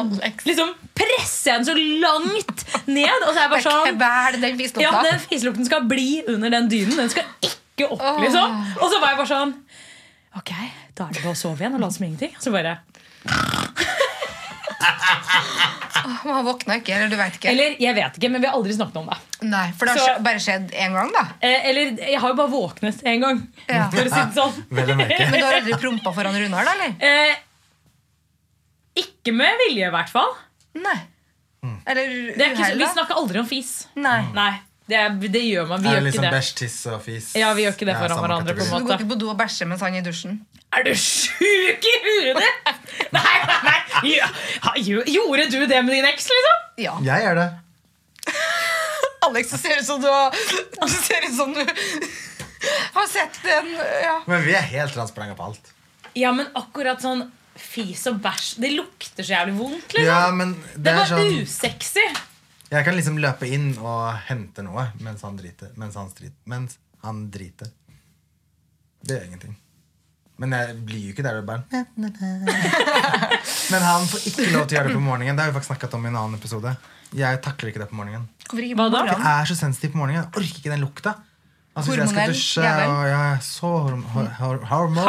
[0.48, 3.26] liksom presser jeg den så langt ned.
[3.28, 6.69] Og så er jeg bare sånn den fislukten Ja, den fiselukten skal bli under den
[6.72, 6.96] dynen.
[7.04, 8.58] Den skal ikke opp, liksom.
[8.80, 9.54] Og så var jeg bare sånn
[10.36, 10.50] Ok,
[10.98, 12.34] da er det bare å sove igjen og late som ingenting.
[12.41, 12.80] Så bare
[16.24, 17.50] Man våkna ikke, eller du vet ikke.
[17.52, 19.17] Eller jeg vet ikke, men vi har aldri snakket om det.
[19.48, 21.24] Nei, For det har Så- skje- bare skjedd én gang, da.
[21.41, 23.41] Eh, eller jeg har jo bare våknet en gang.
[23.69, 23.89] Ja.
[23.89, 24.54] For å si det sånn.
[24.69, 25.19] Vel å merke.
[25.32, 26.74] Men du har aldri prompa foran Runar, da?
[26.74, 26.96] eller?
[27.00, 27.36] Eh,
[29.04, 30.34] ikke med vilje, i hvert fall.
[30.76, 31.00] Nei.
[31.88, 32.91] Eller Det er ikke, uhell, vi da?
[32.93, 33.88] snakker aldri om fis.
[33.96, 34.22] Nei.
[34.34, 34.52] Nei,
[34.89, 35.82] det, er, det gjør man.
[35.84, 36.32] Vi Er gjør liksom ikke liksom det.
[36.36, 37.28] bæsj, tiss og fis?
[37.39, 39.30] Ja, vi gjør ikke det foran hverandre, på en måte Du går ikke på do
[39.32, 40.39] og bæsjer mens han er i dusjen?
[40.74, 42.72] Er du sjuk i huet ditt?!
[43.15, 43.78] Nei, nei, nei.
[44.10, 44.28] Ja,
[44.82, 46.60] Gjorde du det med din eks, liksom?
[46.82, 46.96] Ja.
[47.06, 47.48] Jeg gjør det.
[49.28, 51.62] Alex, det ser ut som du har Det ser ut som du
[52.96, 53.72] har sett en
[54.04, 54.17] ja.
[54.28, 55.72] Men vi er helt transparente på alt.
[56.15, 57.26] Ja, men akkurat sånn
[57.60, 60.08] fis og bæsj Det lukter så jævlig vondt, liksom.
[60.08, 62.06] Ja, men det det er var sånn usexy.
[62.73, 65.69] Jeg kan liksom løpe inn og hente noe mens han driter.
[65.77, 67.69] Mens han, strit, mens han driter.
[69.03, 69.53] Det gjør ingenting.
[70.41, 71.62] Men jeg blir jo ikke der og bare
[73.71, 75.38] Men han får ikke lov til å gjøre det på morgenen.
[75.38, 76.71] Det har vi faktisk snakket om i en annen episode.
[77.13, 78.25] Jeg takler ikke det på morgenen.
[78.49, 79.03] Hva da?
[79.12, 80.23] Jeg er så sensitiv på morgenen.
[80.23, 81.12] Jeg orker ikke den lukta.
[81.73, 85.05] Altså, hvis jeg skal dusje og jeg er så horm hor hor hormonal.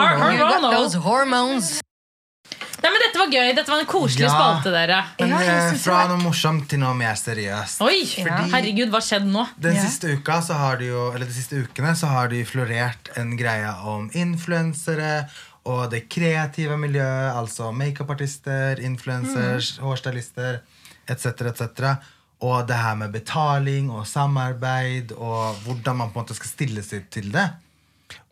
[2.84, 3.50] Nei, men Dette var gøy.
[3.56, 4.32] Dette var en koselig Ja.
[4.34, 4.98] spalte, dere.
[5.18, 7.80] Men Ja, jeg eh, fra noe morsomt til noe mer seriøst.
[7.80, 9.46] Oi, Fordi- herregud, hva skjedde nå?
[9.58, 9.82] Den Ja.
[9.86, 13.08] siste uka så har det jo, eller de siste ukene så har det jo florert
[13.16, 15.30] en greie om influensere
[15.64, 20.60] og det kreative miljøet, altså makeupartister, influencers, hårstylister
[21.08, 21.96] etc., etc.
[22.42, 26.82] Og det her med betaling og samarbeid og hvordan man på en måte skal stille
[26.84, 27.50] seg til det.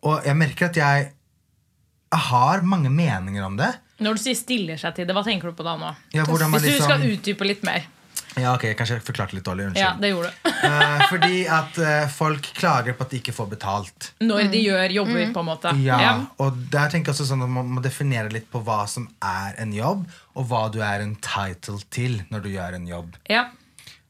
[0.03, 1.11] Og jeg merker at jeg
[2.13, 3.73] har mange meninger om det.
[3.99, 5.95] Når du sier 'stiller seg til det', hva tenker du på da nå?
[6.13, 7.83] Ja, hvordan man Hvis du liksom- skal utdype litt mer.
[8.35, 9.75] Ja, ok, Kanskje jeg forklarte litt dårlig.
[9.77, 10.49] Ja, det gjorde du.
[10.63, 14.11] Eh, fordi at eh, folk klager på at de ikke får betalt.
[14.21, 15.73] Når de gjør jobber, på en måte.
[15.83, 19.09] Ja, og der tenker jeg også sånn at Man må definere litt på hva som
[19.21, 23.17] er en jobb, og hva du er entitled til når du gjør en jobb.
[23.29, 23.49] Ja.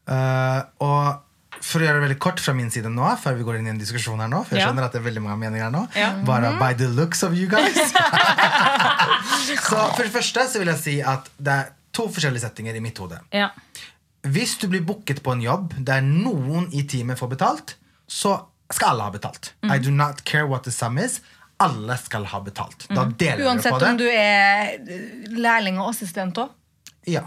[0.08, 1.24] Eh, og
[1.64, 3.72] For å gjøre det veldig kort fra min side nå, før vi går inn i
[3.72, 5.86] en diskusjon her nå, for jeg skjønner at det er veldig mange meninger her nå,
[5.96, 6.10] Ja.
[6.28, 7.78] bare by the looks of you guys.
[9.70, 12.84] så for det første så vil jeg si at det er to forskjellige settinger i
[12.84, 13.22] mitt hode.
[13.34, 13.52] ja.
[14.24, 17.74] Hvis du blir booket på en jobb der noen i teamet får betalt,
[18.08, 18.38] så
[18.72, 19.50] skal alle ha betalt.
[19.68, 21.18] I do not care what the sum is.
[21.60, 22.86] Alle skal ha betalt.
[22.88, 23.50] Da deler mm.
[23.50, 23.90] Uansett på det.
[23.90, 24.80] om du er
[25.36, 26.56] lærling og assistent òg.
[27.12, 27.26] Ja,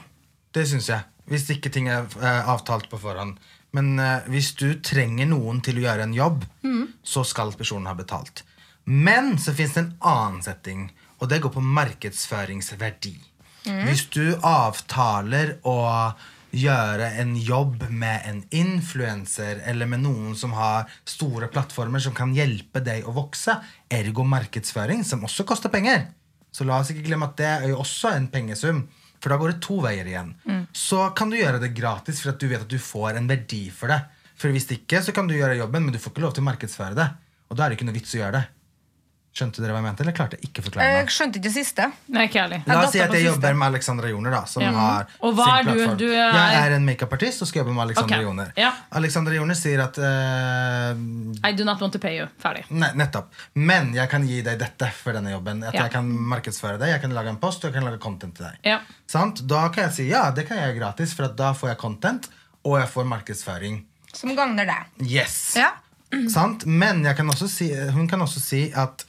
[0.57, 1.05] det syns jeg.
[1.29, 3.37] Hvis ikke ting er eh, avtalt på forhånd.
[3.75, 6.45] Men uh, hvis du trenger noen til å gjøre en jobb,
[7.03, 8.45] så skal personen ha betalt.
[8.87, 10.87] Men så fins det en annen setting,
[11.19, 13.17] og det går på markedsføringsverdi.
[13.67, 15.79] Hvis du avtaler å
[16.57, 22.35] gjøre en jobb med en influenser eller med noen som har store plattformer som kan
[22.37, 23.59] hjelpe deg å vokse,
[23.91, 26.07] ergo markedsføring, som også koster penger.
[26.55, 28.87] Så la oss ikke glemme at det er jo også en pengesum.
[29.27, 30.29] For da går det to veier igjen.
[30.71, 33.65] Så kan du gjøre det gratis for at du vet at du får en verdi
[33.75, 33.97] for det.
[34.39, 36.47] For hvis ikke, så kan du gjøre jobben, men du får ikke lov til å
[36.47, 37.09] markedsføre det.
[37.51, 38.45] Og da er det ikke noe vits å gjøre det.
[39.37, 41.11] Skjønte dere hva jeg mente, eller klarte jeg ikke å forklare Jeg meg?
[41.13, 41.87] skjønte ikke det siste.
[42.09, 42.59] Nei, ikke ærlig.
[42.71, 44.71] La oss si at jeg jobber med Alexandra Joner, da, som Ja.
[44.73, 45.97] har Og hva sin er du?
[45.97, 48.25] Du er- Jeg er en makeupartist og skal jobbe med Alexandra okay.
[48.25, 48.53] Joner.
[48.57, 48.71] ja.
[48.93, 50.97] Alexandra Joner sier at uh,
[51.45, 52.27] I do not want to pay you.
[52.41, 52.65] Ferdig.
[52.71, 53.29] Nei, nettopp.
[53.55, 55.63] Men jeg kan gi deg dette for denne jobben.
[55.69, 55.83] At Ja.
[55.83, 58.47] Jeg kan markedsføre deg, jeg kan lage en post og jeg kan lage content til
[58.47, 58.57] deg.
[58.65, 58.79] Ja.
[59.07, 59.43] Sant?
[59.47, 61.79] Da kan jeg si ja, det kan jeg gjøre gratis, for at da får jeg
[61.79, 62.29] content,
[62.65, 63.85] og jeg får markedsføring.
[64.15, 64.87] Som gagner deg.
[65.07, 65.57] Yes!
[65.61, 65.73] Ja.
[66.33, 66.65] Sant?
[66.65, 69.05] Men jeg kan også si, hun kan også si at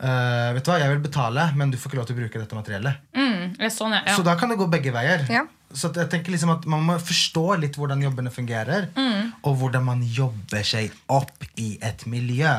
[0.00, 2.40] eh, Vet du hva, jeg vil betale, men du får ikke lov til å bruke
[2.42, 2.94] dette materiellet.
[3.16, 4.16] Mm, sånn, ja.
[4.16, 5.24] Så da kan det gå begge veier.
[5.32, 5.44] Ja.
[5.74, 9.32] Så at jeg tenker liksom at Man må forstå litt hvordan jobbene fungerer, Mm.
[9.42, 12.54] og hvordan man jobber seg opp i et miljø.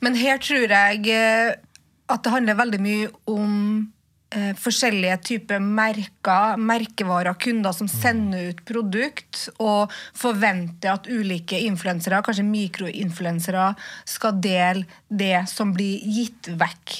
[0.00, 1.54] Men her tror jeg eh,
[2.08, 3.92] at det handler veldig mye om
[4.36, 12.22] eh, forskjellige typer merker, merkevarer, kunder som sender ut produkt, og forventer at ulike influensere,
[12.24, 13.72] kanskje mikroinfluensere,
[14.08, 16.96] skal dele det som blir gitt vekk.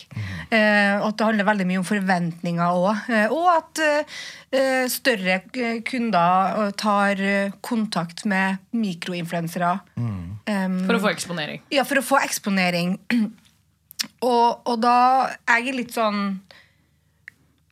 [0.52, 3.04] Eh, og at det handler veldig mye om forventninger òg.
[3.12, 5.40] Eh, og at eh, større
[5.88, 7.22] kunder tar
[7.64, 9.76] kontakt med mikroinfluensere.
[9.96, 10.82] Mm.
[10.88, 11.62] For å få eksponering.
[11.72, 12.98] ja, for å få eksponering.
[14.22, 16.40] Og, og da Jeg er litt sånn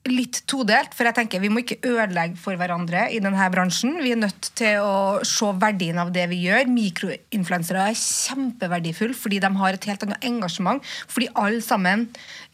[0.09, 3.99] Litt todelt, for jeg tenker vi må ikke ødelegge for hverandre i denne bransjen.
[4.01, 6.71] Vi er nødt til å se verdien av det vi gjør.
[6.73, 10.81] Mikroinfluensere er kjempeverdifulle fordi de har et helt annet engasjement.
[11.13, 12.07] Fordi alle sammen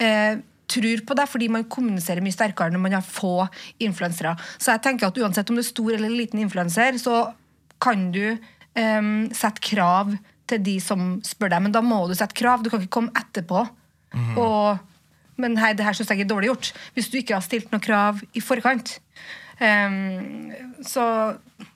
[0.03, 3.47] eh, tror på det, fordi man kommuniserer mye sterkere når man har få
[3.79, 4.35] influensere.
[4.59, 7.29] Så jeg tenker at uansett om du er stor eller liten influenser, så
[7.79, 10.17] kan du eh, sette krav
[10.51, 11.63] til de som spør deg.
[11.67, 12.67] Men da må du sette krav.
[12.67, 13.69] Du kan ikke komme etterpå.
[14.35, 14.83] og,
[15.40, 16.72] men hei, det her syns jeg er dårlig gjort.
[16.96, 18.96] Hvis du ikke har stilt noen krav i forkant.
[19.57, 20.53] Um,
[20.85, 21.05] så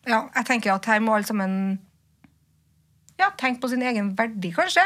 [0.08, 1.78] ja, jeg tenker at her må alle sammen
[3.20, 4.84] ja, tenke på sin egen verdi, kanskje.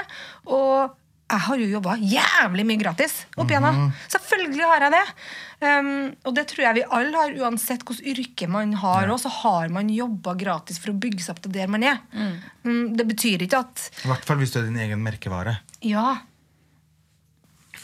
[0.50, 3.88] Og jeg har jo jobba jævlig mye gratis opp igjennom.
[4.12, 5.04] Selvfølgelig har jeg det.
[5.64, 5.88] Um,
[6.28, 9.08] og det tror jeg vi alle har, uansett hvilket yrke man har.
[9.08, 12.02] også så har man jobba gratis for å bygge seg opp til der man er.
[12.66, 15.58] Mm, det betyr ikke at I hvert fall hvis du er din egen merkevare.
[15.84, 16.20] Ja.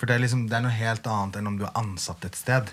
[0.00, 2.36] For det er, liksom, det er noe helt annet enn om du er ansatt et
[2.38, 2.70] sted.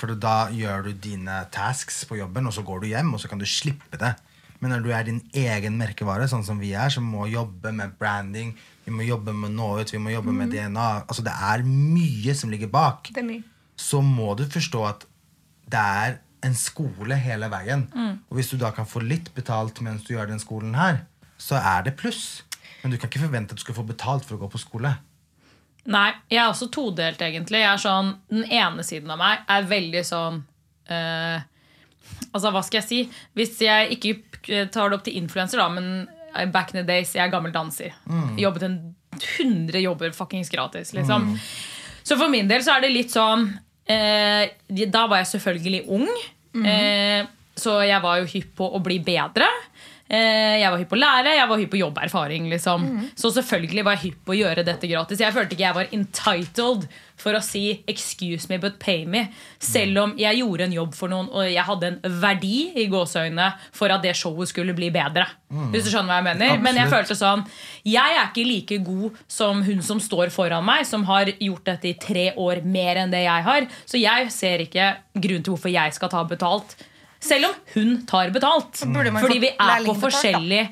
[0.00, 3.30] For da gjør du dine tasks på jobben, og så går du hjem, og så
[3.30, 4.10] kan du slippe det.
[4.58, 7.94] Men når du er din egen merkevare, sånn som vi er, som må jobbe med
[8.00, 11.62] branding, vi må jobbe med nå ut, vi må jobbe med DNA Altså Det er
[11.64, 13.10] mye som ligger bak.
[13.80, 15.06] Så må du forstå at
[15.70, 17.86] det er en skole hele veien.
[18.28, 21.04] Og hvis du da kan få litt betalt mens du gjør den skolen her,
[21.38, 22.42] så er det pluss.
[22.82, 24.92] Men du kan ikke forvente at du skal få betalt for å gå på skole.
[25.92, 27.60] Nei, jeg er også todelt, egentlig.
[27.60, 30.40] Jeg er sånn, Den ene siden av meg er veldig sånn
[30.88, 31.42] uh,
[32.34, 33.00] Altså, hva skal jeg si?
[33.36, 37.22] Hvis jeg ikke tar det opp til influenser, da, men back in the days, jeg
[37.22, 37.94] er gammel danser.
[38.40, 38.78] Jobbet en
[39.14, 41.28] 100 jobber fuckings gratis, liksom.
[42.04, 46.10] Så for min del så er det litt sånn uh, Da var jeg selvfølgelig ung.
[46.54, 47.26] Eh,
[47.58, 49.48] så jeg var jo hypp på å bli bedre.
[50.04, 52.48] Eh, jeg var hypp på å lære, jeg var hypp på jobberfaring.
[52.52, 52.84] Liksom.
[53.16, 55.22] Så selvfølgelig var jeg hypp på å gjøre dette gratis.
[55.24, 56.84] Jeg følte ikke jeg var entitled
[57.16, 59.28] for å si 'excuse me, but pay me'.
[59.58, 63.54] Selv om jeg gjorde en jobb for noen, og jeg hadde en verdi i gåseøynene
[63.72, 65.26] for at det showet skulle bli bedre.
[65.72, 67.46] Hvis du skjønner hva jeg mener Men jeg følte sånn
[67.86, 71.84] Jeg er ikke like god som hun som står foran meg, som har gjort dette
[71.84, 73.68] i tre år mer enn det jeg har.
[73.86, 76.74] Så jeg ser ikke grunn til hvorfor jeg skal ta betalt.
[77.24, 78.84] Selv om hun tar betalt.
[78.84, 80.68] Fordi vi er på forskjellige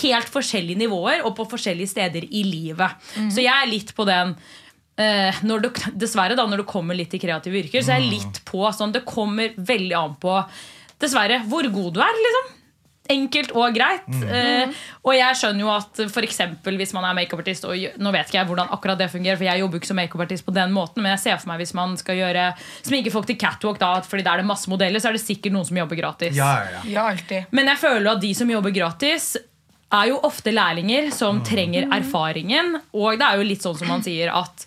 [0.00, 2.98] helt forskjellige nivåer og på forskjellige steder i livet.
[3.16, 3.30] Mm.
[3.32, 7.14] Så jeg er litt på den uh, når du, Dessverre, da, når du kommer litt
[7.16, 10.36] i kreative yrker, så jeg er jeg litt på sånn Det kommer veldig an på
[11.00, 12.50] Dessverre hvor god du er, liksom.
[13.10, 14.06] Enkelt og greit.
[14.22, 14.70] Eh,
[15.02, 18.38] og jeg skjønner jo at for eksempel, hvis man er makeupartist og Nå vet ikke
[18.38, 21.02] jeg hvordan akkurat det fungerer, for jeg jobber jo ikke som makeupartist på den måten,
[21.02, 22.46] men jeg ser for meg hvis man skal gjøre
[22.86, 25.56] sminke folk til catwalk, da, fordi der er det masse modeller, så er det sikkert
[25.56, 26.36] noen som jobber gratis.
[26.38, 27.06] Ja, ja, ja.
[27.10, 27.50] Alltid.
[27.56, 29.32] Men jeg føler at de som jobber gratis,
[29.90, 32.76] er jo ofte lærlinger som trenger erfaringen.
[32.94, 34.66] Og det er jo litt sånn som man sier at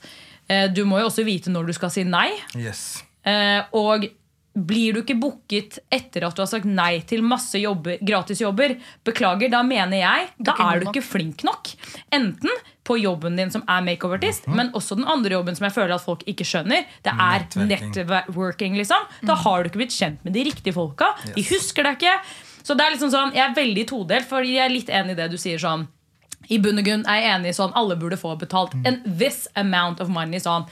[0.51, 2.29] eh, du må jo også vite når du skal si nei.
[2.59, 3.03] Yes.
[3.23, 4.09] Eh, og
[4.53, 9.49] blir du ikke booket etter at du har sagt nei til masse jobber, gratisjobber, beklager,
[9.49, 11.71] da mener jeg da er du ikke flink nok.
[12.13, 12.53] Enten
[12.85, 16.05] på jobben din som er makeupartist, men også den andre jobben som jeg føler at
[16.05, 16.85] folk ikke skjønner.
[17.05, 19.09] Det er networking, liksom.
[19.25, 21.13] Da har du ikke blitt kjent med de riktige folka.
[21.33, 22.15] De husker deg ikke.
[22.63, 25.21] Så det er liksom sånn, Jeg er veldig todelt, fordi jeg er litt enig i
[25.23, 25.87] det du sier sånn
[26.51, 29.47] i bunn og grunn er jeg enig i sånn alle burde få betalt en this
[29.55, 30.39] amount of money.
[30.43, 30.65] sånn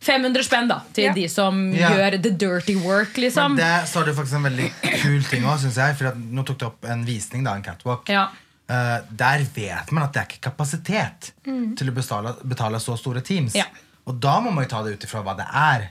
[0.00, 1.12] 500 spenn da til Ja.
[1.12, 1.90] de som Ja.
[1.90, 3.56] gjør the dirty work, Men liksom.
[3.56, 5.96] det så er det faktisk en veldig kul ting òg, syns jeg.
[5.96, 8.08] For at nå tok du opp en visning, da, en catwalk.
[8.08, 8.28] Ja.
[8.70, 13.20] Uh, der vet man at det er ikke kapasitet til å betale, betale så store
[13.22, 13.54] teams.
[13.54, 13.64] Ja.
[14.06, 15.90] Og da må man jo ta det ut ifra hva det er.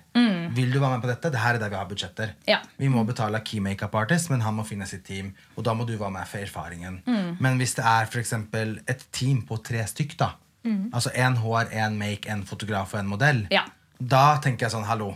[0.54, 1.30] Vil du være med på dette?
[1.32, 2.32] Det her er der vi har budsjetter.
[2.48, 2.60] Ja.
[2.80, 5.34] Vi må betale key makeup artist, men han må finne sitt team.
[5.56, 7.02] Og da må du være med for erfaringen.
[7.39, 10.32] Men hvis det er eksempel et team på tre stykk, da
[10.93, 13.62] altså én hår, én make, én fotograf og en modell, Ja.
[13.99, 15.13] Da tenker jeg sånn hallo.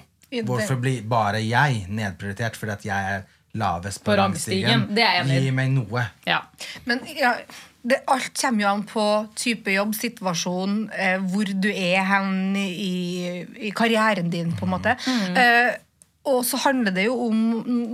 [0.48, 3.26] Hvorfor blir bare jeg nedprioritert fordi at jeg er
[3.60, 4.88] lavest på, På rangstigen.
[5.28, 6.06] Gi meg noe.
[6.26, 6.40] ja.
[6.88, 7.34] Men ja,
[7.82, 9.06] det, alt kommer jo an på
[9.36, 14.96] type jobb, situasjon, eh, hvor du er hen i, i karrieren din, på en måte.
[15.36, 15.74] Eh,
[16.30, 17.40] og så handler det jo om,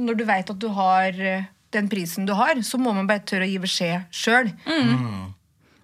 [0.05, 3.23] når du vet at du har eh, den prisen du har, så må man bare
[3.27, 4.51] tørre å gi beskjed sjøl.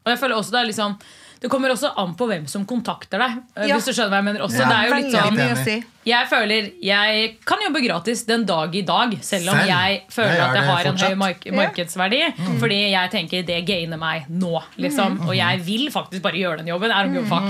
[0.04, 0.97] Og jeg føler også det er liksom
[1.44, 3.34] Det kommer også an på hvem som kontakter deg.
[3.58, 3.76] eh, Ja.
[3.76, 4.62] Hvis du skjønner hva jeg mener også.
[4.64, 4.70] Ja.
[4.70, 5.84] Det er jo litt sånn si.
[6.06, 9.68] Jeg føler jeg kan jobbe gratis den dag i dag, selv om Selv?
[9.68, 11.18] jeg føler Jeg at jeg har har en høy fortsatt.
[11.18, 12.22] mark markedsverdi.
[12.60, 14.64] Fordi jeg tenker det gainer meg nå.
[14.78, 15.20] Liksom.
[15.28, 17.28] Og jeg vil faktisk bare gjøre den jobben.
[17.28, 17.44] Fuck.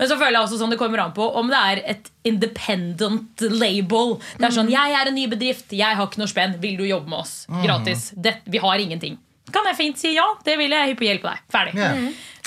[0.00, 3.40] Men så føler jeg også sånn det kommer an på om det er et independent
[3.40, 4.18] label.
[4.38, 6.58] Det er sånn, Jeg er en ny bedrift, jeg har ikke noe spenn.
[6.60, 8.10] Vil du jobbe med oss gratis?
[8.16, 9.18] Det, vi har ingenting.
[9.52, 10.26] Kan jeg fint si ja?
[10.44, 10.94] Det vil jeg.
[10.94, 11.44] hyppig hypp på hjelp på deg.
[11.50, 11.92] Ferdig Ja.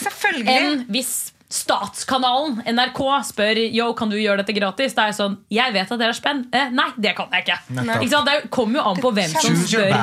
[0.04, 0.48] Selvfølgelig.
[0.58, 1.14] enn hvis
[1.54, 3.00] Statskanalen, NRK,
[3.30, 4.96] spør Yo, kan du gjøre dette gratis.
[4.98, 6.40] Da er jeg sånn, jeg vet at dere er spenn.
[6.52, 7.58] Eh, nei, det kan jeg ikke.
[8.02, 8.26] Ikke sant?
[8.26, 9.94] Det kommer jo an på hvem som spør.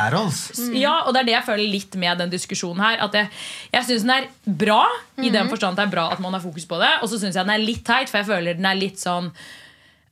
[0.78, 3.00] Ja, og det er det jeg føler litt med den diskusjonen her.
[3.02, 3.28] At jeg,
[3.74, 4.84] jeg syns den er bra,
[5.18, 5.32] i Mhm.
[5.32, 6.92] den forstand at det er bra at man har fokus på det.
[7.02, 9.32] Og så syns jeg den er litt teit, for jeg føler den er litt sånn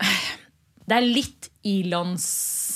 [0.89, 1.49] Det er litt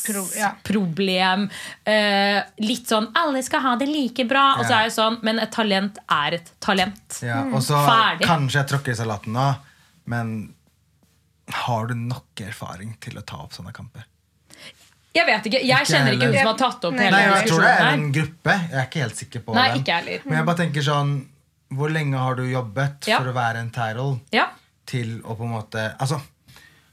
[0.07, 0.53] Pro- ja.
[0.64, 1.48] problem.
[1.84, 4.59] Eh, litt sånn 'alle skal ha det like bra'.
[4.59, 7.20] Og så er det sånn, Men et talent er et talent.
[7.22, 8.26] Ja, og så Ferdig.
[8.26, 9.57] kanskje jeg tråkker i salaten nå,
[10.07, 10.55] men
[11.50, 14.05] har du nok erfaring til å ta opp sånne kamper?
[15.14, 17.40] Jeg vet ikke, jeg Ikke kjenner ikke hun som har tatt opp Nei, hele Nei,
[17.42, 18.55] jeg tror det er en gruppe.
[18.70, 19.82] Jeg er ikke helt sikker på Nei, den.
[19.82, 20.20] ikke heller.
[20.24, 21.26] Men jeg bare tenker sånn
[21.72, 23.18] Hvor lenge har du jobbet Ja.
[23.18, 24.46] for å være en title Ja.
[24.86, 26.20] til å på en måte Altså,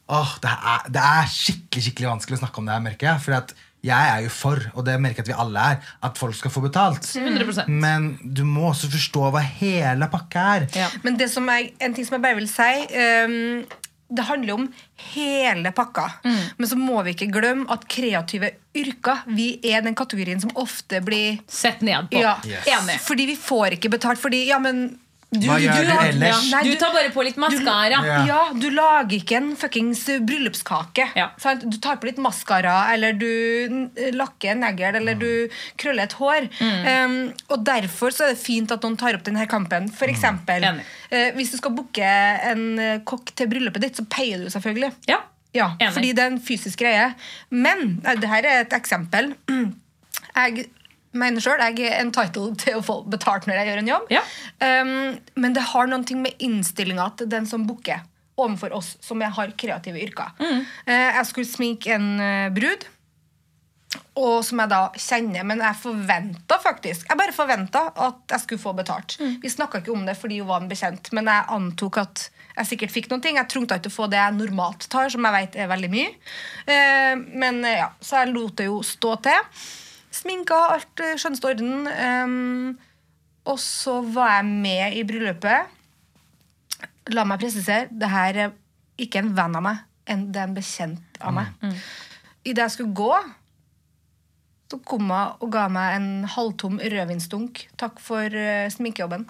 [0.10, 3.24] åh, det, er, det er skikkelig skikkelig vanskelig å snakke om det her, merker jeg.
[3.26, 3.54] For at
[3.86, 6.52] jeg er jo for, og det merker jeg at vi alle er, at folk skal
[6.52, 7.06] få betalt.
[7.16, 10.66] 100% Men du må også forstå hva hele pakka er.
[10.76, 10.90] Ja.
[11.06, 12.72] Men det som er, en ting som jeg bare vil si
[13.24, 13.64] um,
[14.10, 14.66] Det handler om
[15.14, 16.08] hele pakka.
[16.26, 16.42] Mm.
[16.58, 21.00] Men så må vi ikke glemme at kreative yrker Vi er den kategorien som ofte
[21.06, 22.20] blir Sett ned på.
[22.20, 22.68] ja, Yes.
[22.68, 23.00] Enig.
[23.06, 24.20] Fordi vi får ikke betalt.
[24.20, 24.98] Fordi ja, men
[25.30, 26.46] du, Hva gjør du ellers?
[26.50, 28.00] Nei, Du tar bare på litt maskara.
[28.02, 28.22] Ja.
[28.26, 31.06] Ja, du lager ikke en fuckings bryllupskake.
[31.20, 31.28] Ja.
[31.42, 31.68] Sant?
[31.70, 33.30] Du tar på litt maskara, eller du
[34.18, 35.30] lakker en negl, eller du
[35.78, 36.50] krøller et hår.
[36.66, 37.18] Um,
[37.54, 39.92] og derfor så er det fint at noen tar opp denne kampen.
[39.94, 40.82] For eksempel, mm.
[41.14, 42.10] uh, hvis du skal booke
[42.50, 44.96] en eh, kokk til bryllupet ditt, så peier du selvfølgelig.
[45.12, 45.22] Ja.
[45.54, 45.94] Ja, Enig.
[45.96, 47.06] fordi det er en fysisk greie.
[47.54, 49.36] Men uh, det her er et eksempel.
[50.40, 50.70] Jeg
[51.18, 54.14] mener sjøl jeg er entitled til å få betalt når jeg gjør en jobb.
[54.14, 54.22] Ja.
[54.62, 54.94] Um,
[55.40, 58.06] men det har noe med innstillinga til den som booker,
[58.40, 60.32] overfor oss som har kreative yrker.
[60.40, 60.64] Mm.
[60.88, 62.88] Uh, jeg skulle sminke en eh, brud.
[64.22, 68.62] Og som jeg da kjenner, men jeg forventa faktisk Jeg bare forventa at jeg skulle
[68.62, 69.16] få betalt.
[69.18, 69.40] Mm.
[69.42, 72.28] Vi snakka ikke om det fordi hun var en bekjent, men jeg antok at
[72.60, 73.40] jeg sikkert fikk noen ting.
[73.40, 76.10] Jeg trengte ikke å få det jeg normalt tar, som jeg vet er veldig mye.
[76.70, 79.54] Eh, men ja, Så jeg lot det jo stå til.
[80.20, 81.88] Sminka, alt i skjønneste orden.
[81.88, 82.78] Um,
[83.48, 85.76] og så var jeg med i bryllupet.
[87.16, 88.56] La meg presisere, det her er
[89.00, 91.54] ikke en venn av meg, en, det er en bekjent av meg.
[92.44, 93.14] Idet jeg skulle gå,
[94.70, 97.64] så kom hun og ga meg en halvtom rødvinsdunk.
[97.80, 99.26] Takk for uh, sminkejobben.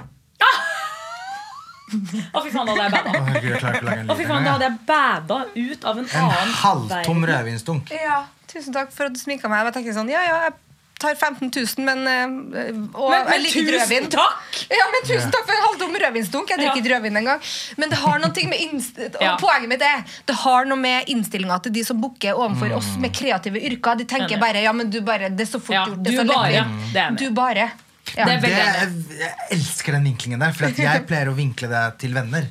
[1.89, 3.11] Å, fy faen, da hadde jeg bæda.
[3.13, 6.09] Å, herregud, jeg å en fy faen, da hadde jeg bada ut av en.
[6.09, 7.29] En annen halvtom verden.
[7.31, 7.93] rødvinsdunk.
[7.95, 8.19] Ja,
[8.51, 9.63] tusen takk for at du sminka meg.
[9.69, 10.57] Jeg tenkte sånn, ja, ja, jeg
[10.99, 14.07] tar 15 000, men eh, og Men, jeg men tusen rødvin.
[14.13, 14.59] takk!
[14.69, 16.49] Ja, men Tusen takk for en halvdom rødvinsdunk.
[16.53, 16.83] Jeg drikker Ja.
[16.83, 17.41] ikke rødvin engang.
[17.77, 19.35] Men det har noe med Ja.
[19.39, 23.13] poenget mitt er Det har noe med innstillinga til de som booker overfor oss med
[23.15, 23.97] kreative yrker.
[23.97, 26.03] De tenker bare ja, men du bare, det er så fort Ja, gjort.
[26.03, 26.51] Det er så bare.
[26.53, 27.11] Ja, Det er.
[27.23, 27.71] Du bare.
[28.17, 28.25] Ja.
[28.25, 28.89] Det er
[29.19, 32.47] jeg elsker den vinklingen der, for jeg pleier å vinkle det til venner.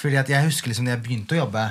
[0.00, 1.62] Fordi at jeg husker liksom når jeg begynte å jobbe,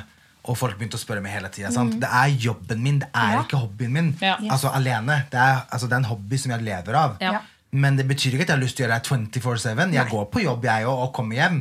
[0.50, 1.70] og folk begynte å spørre meg hele tida.
[1.70, 3.42] Det er jobben min, det er Ja.
[3.46, 4.08] ikke hobbyen min.
[4.22, 4.36] Ja.
[4.50, 5.22] Altså alene.
[5.30, 7.18] Det er, altså, det er en hobby som jeg lever av.
[7.22, 7.42] Ja.
[7.72, 9.94] Men det betyr ikke at jeg har lyst til å gjøre det 24-7.
[9.94, 11.60] Jeg går på jobb, jeg òg, og kommer hjem.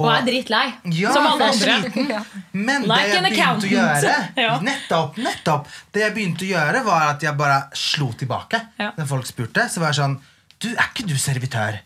[0.00, 0.66] Og er drittlei.
[0.94, 2.20] Ja, som alle andre.
[2.54, 7.08] Men Like det jeg begynte å gjøre Nettopp, nettopp Det jeg begynte å gjøre, var
[7.10, 8.60] at jeg bare slo tilbake.
[8.78, 8.92] Ja.
[8.96, 10.14] Når folk spurte, så var jeg sånn
[10.62, 11.80] Du, er ikke du servitør?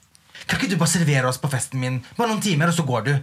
[0.45, 3.05] Kan ikke du bare servere oss på festen min bare noen timer, og så går
[3.09, 3.15] du?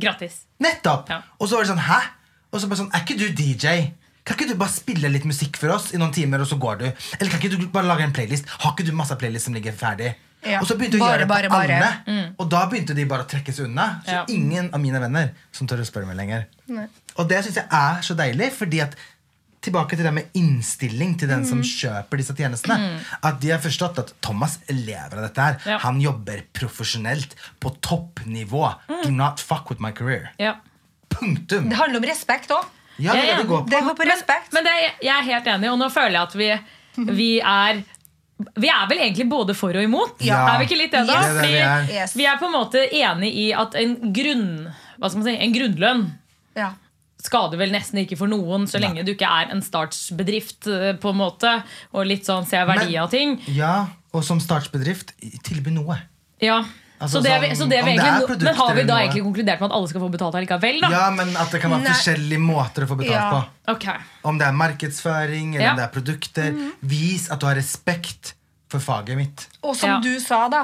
[0.00, 0.40] Grattis.
[0.64, 1.10] Nettopp!
[1.12, 1.20] Ja.
[1.38, 2.00] Og så var det sånn Hæ?
[2.52, 3.92] Og så bare sånn Er ikke du DJ?
[4.24, 6.76] Kan ikke du bare spille litt musikk for oss i noen timer, og så går
[6.78, 6.84] du?
[7.18, 8.46] Eller kan ikke du bare lage en playlist?
[8.62, 10.12] Har ikke du masse playlist som ligger ferdig?
[10.44, 10.60] Ja.
[10.60, 12.34] Og så begynte jeg å gjøre det på bare, alle.
[12.38, 14.00] Og da begynte de bare å trekkes unna.
[14.06, 14.24] Så Ja.
[14.28, 16.46] ingen av mine venner som tør å spørre meg lenger.
[17.16, 18.94] Og det syns jeg er så deilig, fordi at
[19.62, 21.62] Tilbake til det med innstilling til den som Mm.
[21.62, 22.98] kjøper disse tjenestene.
[23.22, 25.58] At de har forstått at Thomas lever av dette her.
[25.64, 25.78] Ja.
[25.78, 28.74] Han jobber profesjonelt på toppnivå.
[29.04, 30.30] Do not fuck with my career.
[30.40, 30.56] Ja.
[31.14, 31.68] Punktum.
[31.70, 32.64] Det handler om respekt òg.
[32.98, 33.36] Ja, det Ja, ja.
[33.36, 33.70] det det går på.
[33.72, 34.52] Det går på respekt.
[34.52, 36.50] Men det, er- jeg er helt enig, og nå føler jeg at vi,
[37.12, 37.82] vi er
[38.58, 40.16] vi er vel egentlig både for og imot?
[40.26, 40.40] Ja.
[40.50, 41.14] Er vi ikke litt det, da?
[41.14, 41.28] Yes.
[41.28, 41.84] Er vi Fordi er.
[42.02, 42.14] Yes.
[42.18, 44.48] vi er på en måte enig i at en grunn
[44.98, 46.02] Hva skal man si, en grunnlønn
[46.58, 46.72] Ja.
[47.22, 51.12] skader vel nesten ikke for noen så lenge du ikke er en startsbedrift, eh, på
[51.14, 51.52] en måte,
[51.94, 53.38] og litt sånn ser verdi av ting.
[53.46, 55.12] Ja, og som startsbedrift,
[55.46, 56.00] tilby noe.
[56.42, 56.64] Ja,
[57.02, 59.00] Altså, så det, vi, så det vi er egentlig, men har vi da noe.
[59.02, 60.76] egentlig konkludert med at alle skal få betalt allikevel?
[60.84, 60.90] da?
[60.94, 61.94] Ja, men at det kan være Nei.
[61.96, 63.30] forskjellige måter å få betalt Ja.
[63.32, 63.72] på.
[63.74, 63.96] Okay.
[64.30, 65.70] Om det er markedsføring eller Ja.
[65.72, 66.54] om det er produkter.
[66.82, 68.34] Vis at du har respekt
[68.70, 69.48] for faget mitt.
[69.62, 70.00] Og som Ja.
[70.00, 70.62] du sa, da.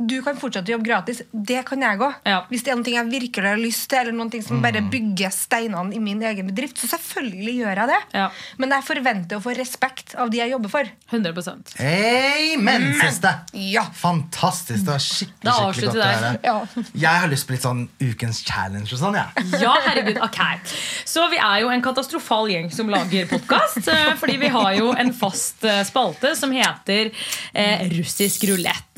[0.00, 1.20] Du kan fortsette å jobbe gratis.
[1.30, 2.14] Det kan jeg òg.
[2.24, 2.38] Ja.
[2.48, 5.92] Hvis det er noe jeg virkelig har lyst til, eller noe som bare bygger steinene
[5.96, 7.98] i min egen bedrift, så selvfølgelig gjør jeg det.
[8.16, 8.28] Ja.
[8.62, 10.90] Men jeg forventer å få respekt av de jeg jobber for.
[11.10, 13.32] 100% Amen, siste!
[13.60, 13.84] Ja.
[14.00, 14.86] Fantastisk.
[14.86, 16.32] Det var skikkelig, Da skikkelig godt å høre.
[16.46, 16.56] Ja.
[17.04, 19.44] Jeg har lyst på litt sånn ukens challenge og sånn, jeg.
[19.64, 20.38] Ja, herregud, ok
[21.08, 23.88] Så vi er jo en katastrofal gjeng som lager podkast.
[24.20, 27.10] Fordi vi har jo en fast eh, spalte som heter
[27.52, 28.89] eh, russisk rulett.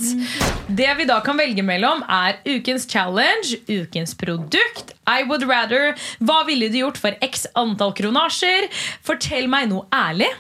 [0.73, 6.43] Det vi da kan velge mellom, er ukens challenge, ukens produkt, I would rather, hva
[6.49, 8.71] ville du gjort for x antall kronasjer,
[9.05, 10.31] fortell meg noe ærlig.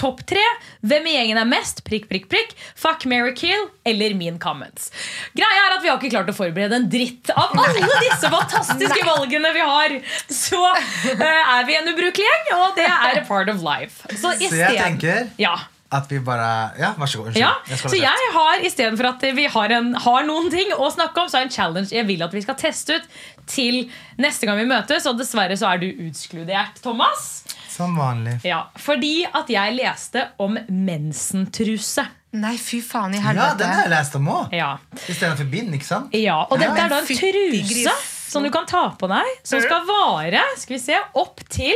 [0.00, 0.42] Topp tre.
[0.86, 1.82] Hvem i gjengen er mest?
[1.84, 2.54] Prikk, prikk, prikk.
[2.78, 4.88] Fuck, marry, kill eller Mean Comments.
[5.36, 9.02] Greia er at Vi har ikke klart å forberede en dritt av alle disse fantastiske
[9.04, 9.98] valgene vi har.
[10.32, 14.00] Så uh, er vi en ubrukelig gjeng, og det er a part of life.
[14.14, 15.58] Så, i Så jeg tenker ja.
[15.90, 17.30] At vi bare Ja, vær så god.
[17.30, 17.42] Unnskyld.
[17.42, 21.24] Ja, Jeg så jeg har istedenfor at vi har, en, har noen ting å snakke
[21.24, 23.08] om, så er det en challenge jeg vil at vi skal teste ut
[23.50, 23.80] til
[24.22, 25.08] neste gang vi møtes.
[25.10, 27.42] Og dessverre så er du utskludert, Thomas.
[27.70, 28.38] Som vanlig.
[28.46, 32.06] Ja, Fordi at jeg leste om mensentruse.
[32.38, 34.54] Nei, fy faen i Ja, den har jeg lest om òg.
[34.54, 34.76] Ja.
[34.94, 36.14] Istedenfor bind, ikke sant?
[36.14, 37.94] Ja, og dette er da en truse
[38.30, 41.74] som du kan ta på deg, som skal vare skal vi se, opp til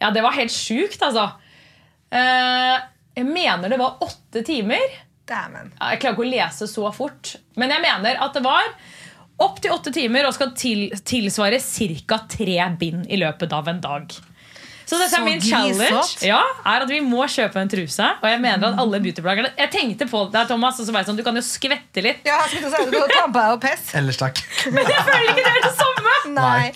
[0.00, 1.26] Ja, det var helt sjukt, altså.
[2.14, 2.76] Eh,
[3.20, 4.96] jeg mener det var åtte timer.
[5.30, 5.70] Dæven.
[5.76, 8.72] Jeg klarer ikke å lese så fort, men jeg mener at det var
[9.40, 12.18] opp til åtte timer og skal til, tilsvare ca.
[12.28, 14.18] tre bind i løpet av en dag.
[14.90, 16.00] Så dette Så er min challenge.
[16.26, 18.08] Ja, er at Vi må kjøpe en truse.
[18.18, 21.12] Og jeg mener at alle beautybloggerne Jeg tenkte på det, Thomas, og så var jeg
[21.12, 22.26] sånn, du kan jo skvette litt.
[22.26, 22.90] Ja, jeg skulle si.
[22.90, 23.92] Du kan ta på deg og pess.
[24.00, 24.42] Ellers takk.
[24.74, 26.16] Men jeg føler ikke det er det samme!
[26.34, 26.72] Nei.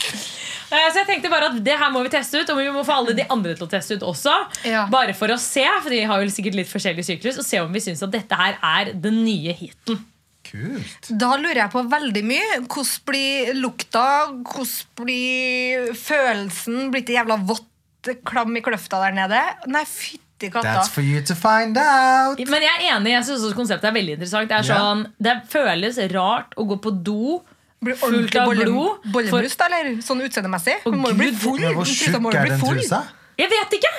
[0.75, 2.83] Eh, Så jeg tenkte bare at det her må vi teste ut, og vi må
[2.87, 4.35] få alle de andre til å teste ut også.
[4.67, 4.87] Ja.
[4.93, 7.71] Bare for å se, for de har jo sikkert litt forskjellig syklus, og se om
[7.75, 10.03] vi syns at dette her er den nye hiten.
[10.45, 11.09] Kult.
[11.09, 12.59] Da lurer jeg på veldig mye.
[12.69, 14.09] Hvordan blir lukta?
[14.45, 16.91] Hvordan blir følelsen?
[16.93, 19.41] Blitt det jævla vått klam i kløfta der nede?
[19.73, 20.77] Nei, fytti katta.
[20.83, 22.39] That's for you to find out.
[22.39, 24.53] Men jeg er enig, jeg synes også konseptet er veldig interessant.
[24.53, 25.17] Det, er sånn, yeah.
[25.27, 27.41] det føles rart å gå på do
[27.85, 29.05] Blir fullt av bolle, blod.
[29.13, 29.91] bollemus, da, eller?
[30.05, 30.79] Sånn utseendemessig?
[30.87, 31.61] Hun må jo bli full.
[31.77, 33.03] Hvor tjukk er den trusa?
[33.41, 33.95] Jeg vet ikke!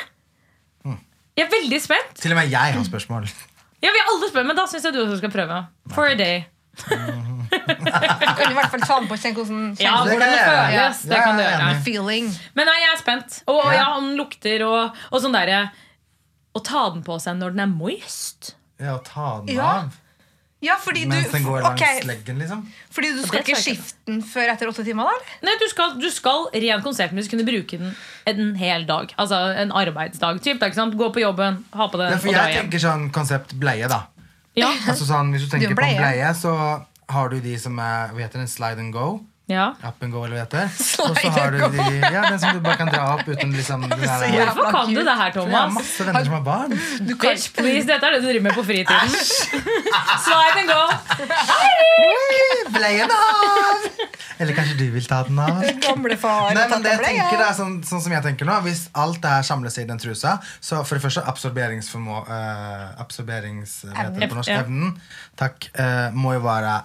[1.36, 2.14] Jeg er veldig spent.
[2.24, 3.26] Til og med jeg har spørsmål.
[3.84, 5.58] Ja, vi har alle spør, Men da syns jeg du også skal prøve.
[5.94, 6.46] For a day.
[6.76, 10.32] Du kan i hvert fall ta den på og kjenne hvordan Ja, Det hvordan kan
[10.32, 11.02] det føles.
[11.12, 11.68] Det kan du gjøre.
[11.86, 12.30] feeling.
[12.58, 13.38] Men nei, jeg er spent.
[13.52, 13.76] Og Ja.
[13.78, 15.60] ja, den lukter og, og sånn derre
[16.56, 18.56] Å ta den på seg når den er moist.
[18.80, 19.74] Ja, ta den av Ja,
[20.82, 22.02] fordi du, mens den går langs okay.
[22.08, 22.64] leggen, liksom.
[22.94, 25.36] fordi du skal ikke skifte den før etter åtte timer, da?
[25.46, 27.94] Nei, du skal, du skal rent konseptmessig kunne bruke den
[28.32, 29.14] en hel dag.
[29.22, 30.42] Altså en arbeidsdag.
[30.46, 30.98] Typ, ikke sant?
[30.98, 33.90] Gå på jobben, ha på det Ja, for og dra jeg tenker sånn konsept bleie,
[33.92, 34.06] da.
[34.56, 36.20] Ja, Altså sånn, Hvis du tenker du tenker på en bleie.
[36.24, 36.56] bleie, så
[37.12, 39.20] har du de som er heter en Slide and go?
[39.46, 39.66] Ja.
[39.86, 40.86] Appen går eller hva det heter.
[41.06, 43.84] Og så har du de Ja, den som du bare kan dra opp uten liksom
[43.92, 44.96] Jeg Hvorfor kan cute.
[44.98, 45.54] du det her, Thomas?
[45.54, 45.76] har Thomas?
[45.76, 46.74] masse venner som har barn.
[47.06, 49.14] Du kan Bitch, please, Dette er det du driver med på fritiden.
[50.26, 50.82] Slide and go.
[52.74, 53.86] Bleien av!
[54.42, 55.62] Eller kanskje du vil ta den av?
[55.84, 57.54] Gamlefar Nei, men det jeg tenker ja.
[57.56, 60.82] sånn, sånn som jeg tenker nå Hvis alt det her samles i den trusa Så
[60.84, 63.78] for det første absorberingsformå uh, Absorberings...
[63.88, 64.52] Hva heter det på norsk?
[64.58, 64.98] Evnen
[65.40, 66.76] Takk Uh, Må jo være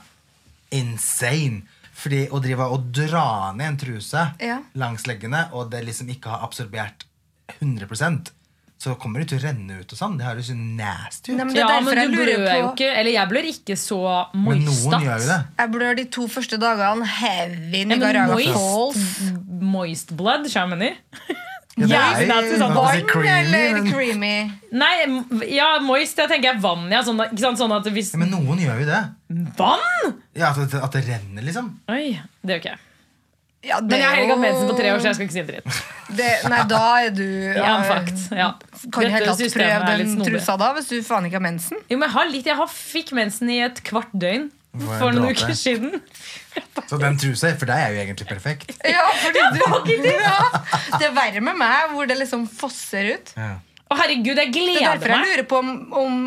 [0.74, 1.64] insane
[2.00, 4.58] Fordi å drive og dra ned en truse Ja.
[4.80, 7.04] Langs leggene Og det liksom ikke har absorbert
[7.60, 8.30] 100%
[8.80, 11.44] Så kommer det til å renne ut og sånn Det høres jo nasty ut Nei,
[11.44, 12.32] men det er Ja, men jeg du blør
[12.62, 14.00] jo ikke Eller jeg blør ikke så
[14.32, 14.94] Men moistat.
[14.94, 19.22] noen gjør jo det Jeg blør de to første dagene heavy Ja, men moist.
[19.76, 20.90] Moist blood, skjønner du?
[21.80, 24.32] Ja, det er jo- sånn Vann eller creamy?
[24.76, 24.90] Nei,
[25.54, 27.00] ja, moist, jeg tenker jeg vann, ja.
[27.06, 27.60] Sånn, ikke sant?
[27.62, 28.98] sånn at hvis ja, Men noen gjør jo det
[29.56, 30.19] Vann?!
[30.38, 32.80] Ja, at det, at det renner liksom Oi, det gjør ikke jeg.
[33.66, 35.26] Ja, det Men jeg har heller ikke hatt mensen på tre år, så jeg skal
[35.26, 35.80] ikke si en dritt.
[36.16, 37.24] det, Nei, da er du
[37.58, 38.46] Ja, fakt, ja.
[38.56, 40.32] Kan du Dette helt tatt systemet prøve er litt den snodig.
[40.38, 41.82] trusa da, hvis du faen ikke har mensen?
[41.90, 44.48] Jo, men jeg har litt, jeg har fikk mensen i et kvart døgn
[44.86, 45.98] for noen uker siden.
[46.88, 50.36] Så den trusa for deg er jo egentlig perfekt Ja, fordi du ja.
[50.96, 53.34] Det er verre med meg, hvor det liksom fosser ut.
[53.36, 53.58] ja.
[53.90, 55.30] Å, herregud, jeg Det er gleder derfor jeg meg.
[55.34, 56.18] lurer på om, om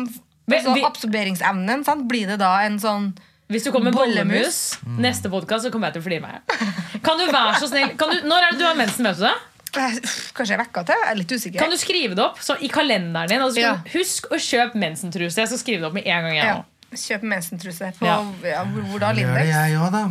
[0.52, 1.82] altså, vi- absorberingsevnen.
[1.86, 2.04] Sant?
[2.10, 3.06] Blir det da en sånn
[3.52, 4.78] Hvis du kommer med Bollemus.
[4.86, 4.96] mm.
[5.04, 7.00] neste podkast, så kommer jeg til å flire meg.
[7.04, 9.04] Kan du være så snill kan du, Når er det du har mensen?
[9.04, 9.34] vet du det?
[9.76, 9.96] eh,
[10.36, 11.02] Kanskje jeg vekka til?
[11.02, 11.58] Jeg er litt usikker.
[11.60, 13.42] Kan du skrive det opp så i kalenderen din?
[13.44, 13.74] Altså, Ja.
[13.92, 15.36] husk å kjøpe mensentruse.
[15.42, 16.36] Jeg skal skrive det opp med en gang.
[16.38, 16.54] Jeg, Ja.
[16.56, 16.64] nå.
[16.94, 18.16] Kjøp mensentruse på Ja.
[18.46, 18.64] ja.
[18.64, 19.12] hvor, hvor da?
[19.12, 20.02] Det gjør det jeg òg, da.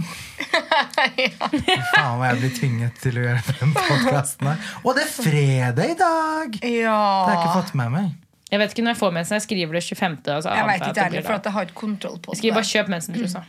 [1.24, 1.48] ja.
[1.96, 4.58] Faen hva jeg blir tvinget til å gjøre den podkasten her.
[4.84, 6.60] Og det er fredag i dag!
[6.60, 8.12] Det har jeg ikke fått med meg.
[8.54, 9.34] Jeg vet ikke når jeg får mensen.
[9.40, 10.18] Jeg skriver det 25.
[10.38, 12.38] Altså, Jeg vet ikke heller, for at jeg har ikke kontroll på det.
[12.40, 13.44] skriver bare 'kjøp mensentrusa'.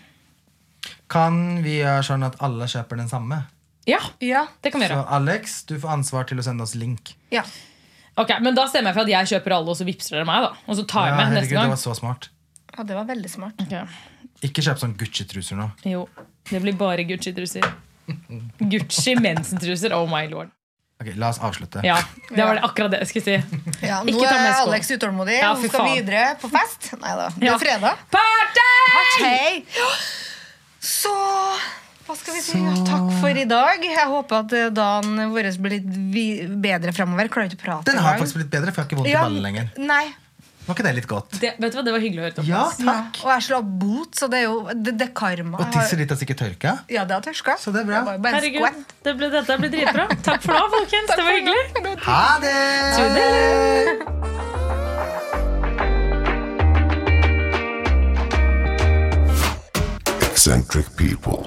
[1.13, 3.43] Kan vi gjøre sånn at alle kjøper den samme?
[3.87, 4.47] Ja, Ja.
[4.63, 5.05] det kan vi gjøre.
[5.05, 5.13] Så.
[5.13, 7.15] Alex, du får ansvar til å sende oss link.
[7.31, 7.43] ja.
[8.17, 10.41] Ok, Men da stemmer jeg for at jeg kjøper alle, og så vippser dere meg.
[10.43, 12.29] da Og så tar jeg Ja, med herregud, neste det var så smart.
[12.79, 13.55] Ja, det var veldig smart.
[13.61, 13.85] Okay.
[14.43, 15.73] Ikke kjøp sånn Gucci-truser nå.
[15.85, 16.09] Jo,
[16.49, 17.63] det blir bare Gucci-truser.
[18.61, 19.93] Gucci mensentruser.
[19.93, 20.51] Oh my lord.
[21.03, 21.81] Ok, La oss avslutte.
[21.85, 21.97] Ja,
[22.31, 23.61] det var det akkurat det jeg skulle si.
[23.89, 24.69] Ja, nå Ikke ta med er sko.
[24.71, 25.39] Alex utålmodig.
[25.41, 25.95] Ja, Hun skal faen.
[25.99, 26.93] videre på fest.
[27.03, 27.55] Nei da, det Ja.
[27.55, 28.05] er fredag.
[28.15, 28.69] Party!
[29.25, 29.65] Hei!
[30.85, 31.11] Så
[32.07, 32.61] hva skal vi si?
[32.87, 33.83] Takk for i dag.
[33.83, 36.25] Jeg håper at eh, dagen vår blir litt vi
[36.63, 37.29] bedre fremover.
[37.33, 38.21] Klarer ikke å prate Den har engang.
[38.23, 39.71] faktisk blitt bedre, for jeg har ikke vondt i Ja, ballen lenger.
[39.81, 40.05] Nei.
[40.65, 41.35] Var ikke det litt godt?
[41.43, 42.35] Det, vet du hva, det var hyggelig å høre.
[42.39, 42.49] Thomas.
[42.49, 42.93] Ja, Ja.
[43.03, 43.19] takk.
[43.25, 45.59] Og jeg slår bot, så det er jo det, det karma.
[45.61, 46.73] Og tisset ditt har sikkert tørka.
[46.89, 47.57] Ja, det har tørka.
[47.61, 48.01] Så det er bra.
[48.09, 50.09] Det bare Herregud, det ble, dette ble dritbra.
[50.25, 51.09] Takk for nå, folkens.
[51.13, 51.65] Det var hyggelig.
[52.09, 54.05] Ha det!
[60.21, 61.47] Eccentric people.